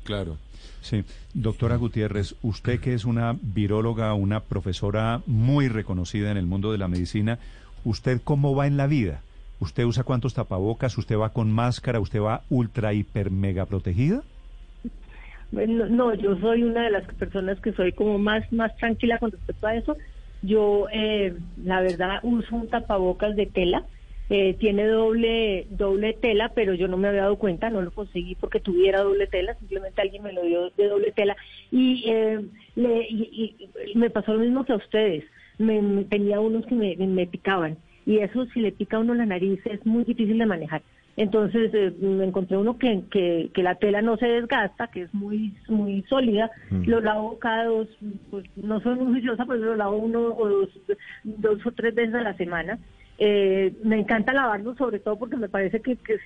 Claro. 0.04 0.36
Sí, 0.82 1.04
doctora 1.34 1.76
Gutiérrez, 1.76 2.36
usted 2.42 2.78
que 2.80 2.94
es 2.94 3.04
una 3.04 3.36
viróloga, 3.40 4.14
una 4.14 4.40
profesora 4.40 5.20
muy 5.26 5.68
reconocida 5.68 6.30
en 6.30 6.36
el 6.36 6.46
mundo 6.46 6.70
de 6.70 6.78
la 6.78 6.86
medicina, 6.88 7.38
¿usted 7.84 8.20
cómo 8.22 8.54
va 8.54 8.66
en 8.68 8.76
la 8.76 8.86
vida? 8.86 9.22
¿Usted 9.58 9.84
usa 9.84 10.04
cuántos 10.04 10.34
tapabocas? 10.34 10.96
¿Usted 10.98 11.16
va 11.16 11.30
con 11.32 11.50
máscara? 11.50 11.98
¿Usted 11.98 12.20
va 12.20 12.42
ultra, 12.50 12.92
hiper, 12.92 13.30
mega 13.30 13.64
protegida? 13.66 14.22
Bueno, 15.50 15.86
no, 15.88 16.14
yo 16.14 16.36
soy 16.38 16.62
una 16.64 16.84
de 16.84 16.90
las 16.90 17.06
personas 17.14 17.60
que 17.60 17.72
soy 17.72 17.92
como 17.92 18.18
más, 18.18 18.44
más 18.52 18.74
tranquila 18.76 19.18
con 19.18 19.30
respecto 19.32 19.66
a 19.66 19.76
eso. 19.76 19.96
Yo, 20.42 20.86
eh, 20.92 21.34
la 21.56 21.80
verdad, 21.80 22.18
uso 22.22 22.56
un 22.56 22.68
tapabocas 22.68 23.36
de 23.36 23.46
tela. 23.46 23.86
eh, 24.28 24.54
tiene 24.58 24.86
doble 24.88 25.66
doble 25.70 26.12
tela, 26.14 26.52
pero 26.52 26.74
yo 26.74 26.88
no 26.88 26.96
me 26.96 27.06
había 27.08 27.22
dado 27.22 27.38
cuenta, 27.38 27.70
no 27.70 27.80
lo 27.80 27.92
conseguí 27.92 28.34
porque 28.34 28.58
tuviera 28.58 29.02
doble 29.02 29.28
tela, 29.28 29.54
simplemente 29.60 30.02
alguien 30.02 30.24
me 30.24 30.32
lo 30.32 30.42
dio 30.42 30.70
de 30.70 30.88
doble 30.88 31.12
tela. 31.12 31.36
Y, 31.70 32.02
eh, 32.10 32.40
le- 32.74 33.06
y- 33.08 33.70
y 33.94 33.96
me 33.98 34.10
pasó 34.10 34.32
lo 34.34 34.40
mismo 34.40 34.64
que 34.64 34.72
a 34.72 34.76
ustedes. 34.76 35.24
Me, 35.58 35.80
me- 35.80 36.04
tenía 36.06 36.40
unos 36.40 36.66
que 36.66 36.74
me, 36.74 36.96
me 36.96 37.26
picaban. 37.28 37.78
Y 38.04 38.18
eso, 38.18 38.46
si 38.46 38.60
le 38.60 38.72
pica 38.72 38.96
a 38.96 39.00
uno 39.00 39.14
la 39.14 39.26
nariz, 39.26 39.60
es 39.66 39.84
muy 39.86 40.02
difícil 40.04 40.38
de 40.38 40.46
manejar. 40.46 40.82
Entonces 41.16 41.70
eh, 41.72 41.94
me 42.00 42.24
encontré 42.24 42.58
uno 42.58 42.76
que, 42.76 43.02
que, 43.10 43.50
que 43.54 43.62
la 43.62 43.76
tela 43.76 44.02
no 44.02 44.16
se 44.18 44.26
desgasta, 44.26 44.88
que 44.88 45.02
es 45.02 45.14
muy 45.14 45.54
muy 45.68 46.02
sólida. 46.08 46.50
Lo 46.70 47.00
lavo 47.00 47.38
cada 47.38 47.64
dos, 47.64 47.88
pues 48.30 48.44
no 48.56 48.80
soy 48.80 48.96
muy 48.96 49.12
juiciosa, 49.14 49.46
pues 49.46 49.60
lo 49.60 49.76
lavo 49.76 49.96
uno 49.96 50.20
o 50.34 50.48
dos, 50.48 50.68
dos 51.24 51.64
o 51.64 51.72
tres 51.72 51.94
veces 51.94 52.14
a 52.14 52.20
la 52.20 52.36
semana. 52.36 52.78
Eh, 53.18 53.72
me 53.82 53.98
encanta 53.98 54.34
lavarlo, 54.34 54.76
sobre 54.76 54.98
todo 54.98 55.18
porque 55.18 55.36
me 55.38 55.48
parece 55.48 55.80
que, 55.80 55.96
que 55.96 56.18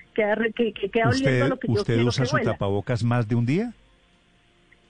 que, 0.53 0.73
que 0.73 0.89
queda 0.89 1.07
oliendo 1.07 1.29
a 1.45 1.47
¿Usted, 1.47 1.47
lo 1.47 1.59
que 1.59 1.67
yo 1.67 1.73
usted 1.73 1.93
quiero 1.93 2.09
usa 2.09 2.23
que 2.23 2.29
su 2.29 2.35
huela. 2.35 2.51
tapabocas 2.51 3.01
más 3.05 3.29
de 3.29 3.35
un 3.35 3.45
día? 3.45 3.71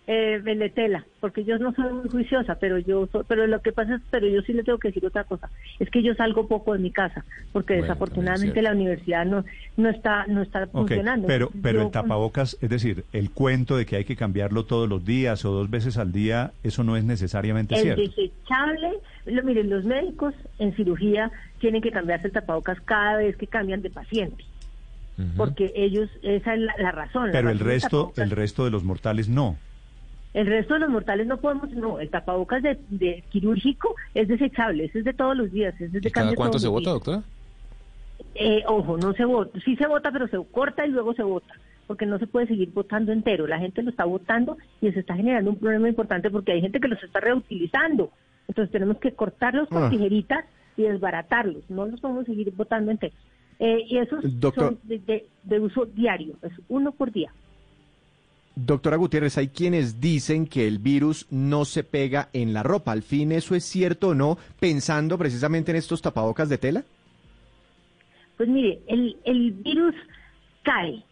Eh, 0.08 0.42
el 0.44 0.58
de 0.60 0.70
tela, 0.72 1.06
porque 1.20 1.44
yo 1.44 1.60
no 1.60 1.74
soy 1.74 1.94
muy 1.94 2.10
juiciosa, 2.10 2.56
pero 2.56 2.80
yo 2.80 3.08
so- 3.12 3.24
pero 3.24 3.46
lo 3.46 3.62
que 3.62 3.72
pasa 3.72 3.96
es, 3.96 4.02
pero 4.10 4.28
yo 4.28 4.42
sí 4.42 4.52
le 4.52 4.64
tengo 4.64 4.80
que 4.80 4.88
decir 4.88 5.06
otra 5.06 5.24
cosa, 5.26 5.52
es 5.80 5.92
que 5.92 6.02
yo 6.02 6.16
salgo 6.16 6.48
poco 6.48 6.74
de 6.74 6.80
mi 6.80 6.92
casa, 6.92 7.24
porque 7.52 7.74
Bueno, 7.76 7.84
desafortunadamente 7.84 8.60
es 8.60 8.64
la 8.64 8.72
universidad 8.72 9.26
no 9.26 9.46
no 9.78 9.90
está 9.90 10.26
no 10.26 10.42
está 10.42 10.66
funcionando. 10.68 11.28
pero, 11.28 11.52
pero 11.62 11.80
Yo- 11.82 11.86
el 11.86 11.92
tapabocas, 11.92 12.58
es 12.62 12.70
decir, 12.70 13.06
el 13.14 13.30
cuento 13.30 13.78
de 13.78 13.86
que 13.86 13.96
hay 13.96 14.04
que 14.04 14.16
cambiarlo 14.16 14.66
todos 14.66 14.90
los 14.90 15.06
días 15.06 15.46
o 15.46 15.52
dos 15.52 15.70
veces 15.70 15.98
al 15.98 16.12
día, 16.12 16.52
eso 16.64 16.84
no 16.84 16.98
es 16.98 17.04
necesariamente 17.04 17.76
El 17.76 17.82
cierto. 17.84 18.02
desechable, 18.02 18.90
lo- 19.26 19.44
miren, 19.44 19.70
los 19.70 19.86
médicos 19.86 20.34
en 20.58 20.76
cirugía 20.76 21.32
tienen 21.60 21.80
que 21.84 21.92
cambiarse 21.92 22.26
el 22.26 22.34
tapabocas 22.34 22.82
cada 22.82 23.18
vez 23.18 23.38
que 23.38 23.46
cambian 23.46 23.84
de 23.84 23.92
paciente, 23.92 24.44
porque 25.38 25.72
ellos, 25.76 26.10
esa 26.24 26.56
es 26.56 26.60
la, 26.60 26.74
la 26.80 26.92
razón. 26.92 27.30
Pero 27.32 27.52
el 27.52 27.60
razón 27.60 27.68
resto, 27.70 28.14
el 28.18 28.32
resto 28.32 28.66
de 28.66 28.72
los 28.72 28.84
mortales 28.84 29.30
no. 29.30 29.58
El 30.34 30.48
resto 30.48 30.76
de 30.76 30.80
los 30.82 30.90
mortales 30.90 31.28
no 31.28 31.38
podemos, 31.38 31.70
no, 31.72 32.00
el 32.00 32.10
tapabocas 32.10 32.64
de, 32.64 32.80
de 32.90 33.24
quirúrgico 33.30 33.96
es 34.14 34.28
desechable, 34.30 34.86
ese 34.86 35.00
es 35.00 35.06
de 35.06 35.14
todos 35.14 35.36
los 35.36 35.52
días, 35.52 35.74
ese 35.76 35.86
es 35.86 35.92
de 35.92 36.08
¿Y 36.08 36.12
cada 36.12 36.34
cuánto 36.36 36.58
se 36.60 36.68
vota, 36.70 36.92
días. 36.92 36.94
doctora? 36.94 37.24
Eh, 38.36 38.64
ojo, 38.68 38.98
no 38.98 39.14
se 39.14 39.26
vota, 39.26 39.60
sí 39.66 39.76
se 39.76 39.88
vota, 39.88 40.12
pero 40.12 40.28
se 40.28 40.38
corta 40.52 40.86
y 40.86 40.90
luego 40.92 41.14
se 41.14 41.24
vota, 41.24 41.54
porque 41.88 42.06
no 42.06 42.18
se 42.18 42.28
puede 42.28 42.48
seguir 42.48 42.72
votando 42.72 43.12
entero. 43.12 43.46
La 43.46 43.60
gente 43.60 43.84
lo 43.84 43.90
está 43.90 44.06
votando 44.06 44.58
y 44.80 44.90
se 44.92 45.00
está 45.02 45.16
generando 45.16 45.52
un 45.52 45.58
problema 45.58 45.90
importante 45.90 46.30
porque 46.30 46.54
hay 46.54 46.62
gente 46.62 46.80
que 46.80 46.88
los 46.88 47.04
está 47.04 47.20
reutilizando. 47.20 48.12
Entonces 48.48 48.72
tenemos 48.72 48.98
que 49.00 49.12
cortarlos 49.14 49.68
con 49.70 49.84
Ah. 49.84 49.90
tijeritas 49.90 50.46
y 50.78 50.84
desbaratarlos, 50.84 51.70
no 51.70 51.86
los 51.88 52.00
podemos 52.00 52.26
seguir 52.26 52.52
votando 52.56 52.92
enteros. 52.92 53.18
Eh, 53.60 53.84
y 53.88 53.98
esos 53.98 54.24
Doctor- 54.40 54.70
son 54.70 54.80
de, 54.84 55.00
de- 55.00 55.26
de 55.44 55.60
uso 55.60 55.86
diario, 55.86 56.36
es 56.42 56.54
uno 56.70 56.94
por 56.94 57.12
día. 57.12 57.32
Doctora 58.56 58.98
Gutiérrez, 58.98 59.38
hay 59.38 59.48
quienes 59.48 60.02
dicen 60.02 60.46
que 60.46 60.68
el 60.68 60.80
virus 60.80 61.26
no 61.30 61.64
se 61.66 61.84
pega 61.84 62.30
en 62.34 62.54
la 62.54 62.64
ropa. 62.64 62.92
¿Al 62.92 63.02
fin 63.02 63.32
eso 63.32 63.56
es 63.56 63.64
cierto 63.64 64.10
o 64.10 64.14
no, 64.16 64.38
pensando 64.60 65.18
precisamente 65.18 65.72
en 65.72 65.78
estos 65.78 66.02
tapabocas 66.02 66.50
de 66.50 66.58
tela? 66.58 66.84
Pues 68.38 68.50
mire, 68.50 68.80
el, 68.88 69.18
el 69.24 69.52
virus 69.52 69.96
cae. 70.64 71.04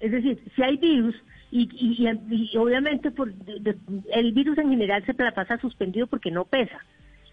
Es 0.00 0.12
decir, 0.12 0.42
si 0.54 0.62
hay 0.62 0.76
virus, 0.76 1.14
y, 1.50 1.68
y- 1.72 2.56
obviamente 2.58 3.10
por, 3.10 3.32
el 4.12 4.32
virus 4.32 4.58
en 4.58 4.70
general 4.70 5.04
se 5.06 5.14
la 5.14 5.32
pasa 5.32 5.58
suspendido 5.58 6.06
porque 6.06 6.30
no 6.30 6.44
pesa. 6.44 6.78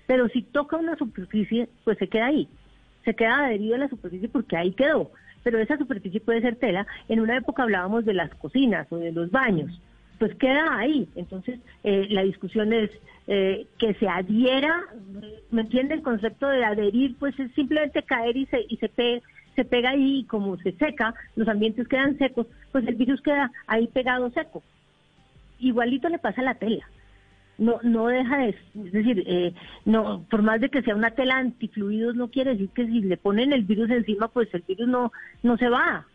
Pero 0.08 0.30
si 0.30 0.44
toca 0.44 0.78
una 0.78 0.96
superficie, 0.98 1.68
pues 1.84 1.98
se 1.98 2.08
queda 2.08 2.28
ahí. 2.28 2.48
Se 3.04 3.14
queda 3.16 3.46
adherido 3.46 3.76
a 3.76 3.80
la 3.80 3.90
superficie 3.90 4.30
porque 4.30 4.56
ahí 4.56 4.72
quedó. 4.74 5.12
Pero 5.44 5.60
esa 5.60 5.78
superficie 5.78 6.20
puede 6.20 6.42
ser 6.42 6.56
tela. 6.56 6.86
En 7.10 7.20
una 7.20 7.38
época 7.38 7.64
hablábamos 7.64 8.06
de 8.06 8.14
las 8.14 8.34
cocinas 8.36 8.88
o 8.92 8.98
de 8.98 9.12
los 9.12 9.32
baños. 9.32 9.80
Pues 10.20 10.36
queda 10.36 10.78
ahí. 10.78 11.08
Entonces, 11.16 11.60
eh, 11.84 12.08
la 12.10 12.24
discusión 12.24 12.74
es 12.74 12.92
eh, 13.28 13.68
que 13.78 13.94
se 13.96 14.08
adhiera, 14.08 14.84
¿me 15.52 15.62
entiende? 15.62 15.94
El 15.94 16.02
concepto 16.02 16.48
de 16.48 16.66
adherir, 16.66 17.16
pues 17.18 17.40
es 17.40 17.52
simplemente 17.54 18.04
caer 18.04 18.36
y 18.36 18.46
se, 18.48 18.66
y 18.68 18.78
se, 18.78 19.22
se 19.56 19.66
pega 19.66 19.92
ahí 19.92 20.20
y 20.20 20.24
como 20.26 20.58
se 20.58 20.72
seca, 20.74 21.14
los 21.36 21.48
ambientes 21.48 21.88
quedan 21.88 22.18
secos, 22.18 22.48
pues 22.72 22.88
el 22.88 22.96
virus 22.96 23.22
queda 23.22 23.52
ahí 23.68 23.88
pegado 23.88 24.30
seco. 24.32 24.64
Igualito 25.60 26.10
le 26.10 26.20
pasa 26.20 26.42
a 26.42 26.46
la 26.46 26.56
tela. 26.56 26.88
No, 27.62 27.80
no 27.84 28.08
deja 28.08 28.38
de, 28.38 28.50
es 28.50 28.92
decir, 28.92 29.24
eh, 29.28 29.54
no, 29.86 30.26
por 30.32 30.42
más 30.42 30.60
de 30.60 30.70
que 30.70 30.82
sea 30.82 30.96
una 30.96 31.12
tela 31.12 31.38
antifluidos, 31.38 32.16
no 32.16 32.30
quiere 32.30 32.52
decir 32.54 32.70
que 32.74 32.88
si 32.88 33.02
le 33.02 33.18
ponen 33.18 33.54
el 33.54 33.64
virus 33.66 33.90
encima, 33.92 34.28
pues 34.30 34.52
el 34.56 34.64
virus 34.68 34.88
no, 34.88 35.12
no 35.44 35.58
se 35.58 35.70
va. 35.70 36.06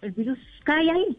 El 0.00 0.12
virus 0.12 0.38
cae 0.64 0.90
ahí. 0.90 1.16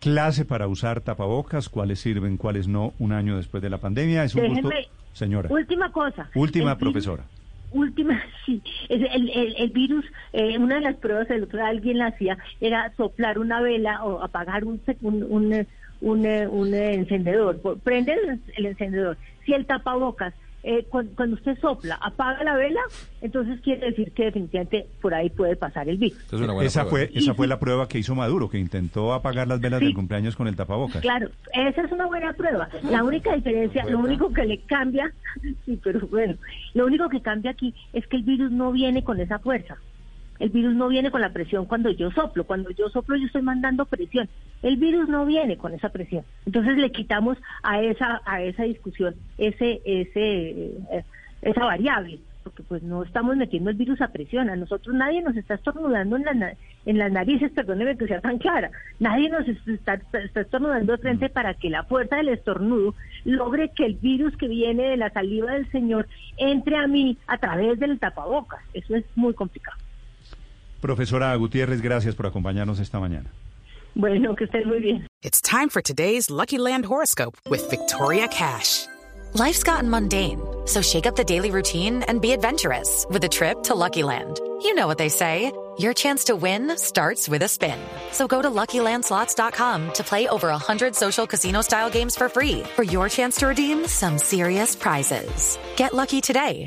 Clase 0.00 0.44
para 0.44 0.66
usar 0.68 1.00
tapabocas, 1.00 1.68
cuáles 1.68 1.98
sirven, 2.00 2.36
cuáles 2.36 2.68
no, 2.68 2.92
un 2.98 3.12
año 3.12 3.36
después 3.36 3.62
de 3.62 3.70
la 3.70 3.78
pandemia. 3.78 4.24
Es 4.24 4.34
un 4.34 4.48
gusto, 4.48 4.68
Déjeme- 4.68 4.88
señora. 5.12 5.48
Última 5.52 5.90
cosa. 5.92 6.28
Última, 6.34 6.72
El 6.72 6.78
virus- 6.78 6.92
profesora. 6.92 7.24
Última, 7.72 8.20
sí. 8.46 8.62
El, 8.88 9.06
el, 9.06 9.54
el 9.58 9.70
virus, 9.70 10.04
eh, 10.32 10.56
una 10.58 10.76
de 10.76 10.80
las 10.82 10.96
pruebas 10.96 11.28
el 11.30 11.42
otro 11.44 11.64
alguien 11.64 11.98
la 11.98 12.06
hacía 12.08 12.38
era 12.60 12.92
soplar 12.96 13.38
una 13.38 13.60
vela 13.60 14.04
o 14.04 14.22
apagar 14.22 14.64
un, 14.64 14.80
un, 15.02 15.22
un, 15.28 15.52
eh, 15.52 15.66
un, 16.00 16.24
eh, 16.26 16.46
un, 16.48 16.72
eh, 16.74 16.94
encendedor. 16.94 17.60
Por- 17.60 17.78
Prende 17.80 18.12
el, 18.14 18.40
el 18.56 18.66
encendedor. 18.66 19.16
Si 19.44 19.52
el 19.52 19.66
tapabocas, 19.66 20.34
eh, 20.64 20.84
cuando, 20.90 21.12
cuando 21.14 21.36
usted 21.36 21.56
sopla, 21.60 21.94
apaga 22.02 22.42
la 22.42 22.56
vela, 22.56 22.80
entonces 23.20 23.60
quiere 23.60 23.86
decir 23.86 24.10
que 24.12 24.24
definitivamente 24.24 24.86
por 25.00 25.14
ahí 25.14 25.30
puede 25.30 25.54
pasar 25.56 25.88
el 25.88 25.96
virus. 25.98 26.18
Esa 26.26 26.36
es 26.36 26.42
una 26.42 26.52
buena 26.52 26.66
Esa 26.66 26.84
prueba. 26.88 27.06
fue, 27.10 27.18
esa 27.18 27.34
fue 27.34 27.46
la 27.46 27.58
prueba 27.60 27.88
que 27.88 27.98
hizo 27.98 28.14
Maduro, 28.16 28.50
que 28.50 28.58
intentó 28.58 29.12
apagar 29.12 29.46
las 29.46 29.60
velas 29.60 29.78
Sí. 29.78 29.86
del 29.86 29.94
cumpleaños 29.94 30.34
con 30.36 30.48
el 30.48 30.56
tapabocas. 30.56 31.00
Claro, 31.00 31.30
esa 31.54 31.82
es 31.82 31.92
una 31.92 32.06
buena 32.06 32.32
prueba. 32.32 32.68
La 32.90 33.04
única 33.04 33.34
diferencia, 33.34 33.84
lo 33.86 34.00
único 34.00 34.32
que 34.32 34.44
le 34.44 34.58
cambia, 34.62 35.12
sí, 35.64 35.78
pero 35.82 36.00
bueno, 36.08 36.34
lo 36.74 36.86
único 36.86 37.08
que 37.08 37.22
cambia 37.22 37.52
aquí 37.52 37.72
es 37.92 38.06
que 38.08 38.16
el 38.16 38.24
virus 38.24 38.50
no 38.50 38.72
viene 38.72 39.04
con 39.04 39.20
esa 39.20 39.38
fuerza. 39.38 39.76
El 40.38 40.50
virus 40.50 40.74
no 40.74 40.88
viene 40.88 41.10
con 41.10 41.20
la 41.20 41.32
presión 41.32 41.66
cuando 41.66 41.90
yo 41.90 42.10
soplo. 42.12 42.44
Cuando 42.44 42.70
yo 42.70 42.88
soplo 42.90 43.16
yo 43.16 43.26
estoy 43.26 43.42
mandando 43.42 43.86
presión. 43.86 44.28
El 44.62 44.76
virus 44.76 45.08
no 45.08 45.26
viene 45.26 45.56
con 45.56 45.72
esa 45.74 45.88
presión. 45.88 46.24
Entonces 46.46 46.76
le 46.76 46.90
quitamos 46.92 47.38
a 47.62 47.80
esa 47.82 48.20
a 48.24 48.42
esa 48.42 48.62
discusión 48.64 49.14
ese 49.36 49.80
ese 49.84 50.66
eh, 50.92 51.04
esa 51.42 51.64
variable 51.64 52.18
porque 52.44 52.62
pues 52.62 52.82
no 52.82 53.02
estamos 53.02 53.36
metiendo 53.36 53.68
el 53.68 53.76
virus 53.76 54.00
a 54.00 54.08
presión. 54.08 54.48
A 54.48 54.56
nosotros 54.56 54.94
nadie 54.94 55.20
nos 55.20 55.36
está 55.36 55.54
estornudando 55.54 56.16
en, 56.16 56.24
la 56.24 56.54
en 56.86 56.96
las 56.98 57.12
narices, 57.12 57.52
perdóneme 57.52 57.98
que 57.98 58.06
sea 58.06 58.22
tan 58.22 58.38
clara. 58.38 58.70
Nadie 59.00 59.28
nos 59.28 59.46
es- 59.46 59.68
está, 59.68 59.94
está 59.94 60.40
estornudando 60.40 60.92
de 60.92 60.98
frente 60.98 61.28
para 61.28 61.52
que 61.54 61.68
la 61.68 61.82
fuerza 61.82 62.16
del 62.16 62.30
estornudo 62.30 62.94
logre 63.26 63.70
que 63.76 63.84
el 63.84 63.94
virus 63.96 64.34
que 64.38 64.48
viene 64.48 64.84
de 64.84 64.96
la 64.96 65.10
saliva 65.10 65.52
del 65.52 65.70
Señor 65.70 66.08
entre 66.38 66.76
a 66.76 66.86
mí 66.86 67.18
a 67.26 67.36
través 67.36 67.78
del 67.80 67.98
tapabocas. 67.98 68.60
Eso 68.72 68.96
es 68.96 69.04
muy 69.14 69.34
complicado. 69.34 69.76
Profesora 70.80 71.34
Gutiérrez, 71.36 71.80
gracias 71.80 72.14
por 72.14 72.26
acompañarnos 72.26 72.78
esta 72.78 73.00
mañana. 73.00 73.30
Bueno, 73.94 74.34
que 74.36 74.44
estén 74.44 74.68
muy 74.68 74.80
bien. 74.80 75.06
It's 75.22 75.40
time 75.40 75.68
for 75.68 75.82
today's 75.82 76.30
Lucky 76.30 76.58
Land 76.58 76.84
horoscope 76.84 77.36
with 77.50 77.68
Victoria 77.68 78.28
Cash. 78.28 78.86
Life's 79.34 79.62
gotten 79.62 79.90
mundane, 79.90 80.40
so 80.66 80.80
shake 80.80 81.06
up 81.06 81.16
the 81.16 81.24
daily 81.24 81.50
routine 81.50 82.02
and 82.04 82.20
be 82.20 82.32
adventurous 82.32 83.04
with 83.10 83.24
a 83.24 83.28
trip 83.28 83.62
to 83.64 83.74
Lucky 83.74 84.02
Land. 84.02 84.40
You 84.62 84.74
know 84.74 84.86
what 84.86 84.98
they 84.98 85.08
say. 85.08 85.52
Your 85.78 85.94
chance 85.94 86.24
to 86.24 86.34
win 86.34 86.76
starts 86.76 87.28
with 87.28 87.42
a 87.42 87.48
spin. 87.48 87.78
So 88.10 88.26
go 88.26 88.42
to 88.42 88.50
LuckyLandSlots.com 88.50 89.92
to 89.92 90.02
play 90.02 90.26
over 90.26 90.48
100 90.48 90.96
social 90.96 91.24
casino-style 91.26 91.90
games 91.90 92.16
for 92.16 92.28
free 92.28 92.64
for 92.74 92.82
your 92.82 93.08
chance 93.08 93.36
to 93.36 93.46
redeem 93.46 93.86
some 93.86 94.18
serious 94.18 94.74
prizes. 94.74 95.56
Get 95.76 95.94
lucky 95.94 96.20
today 96.20 96.66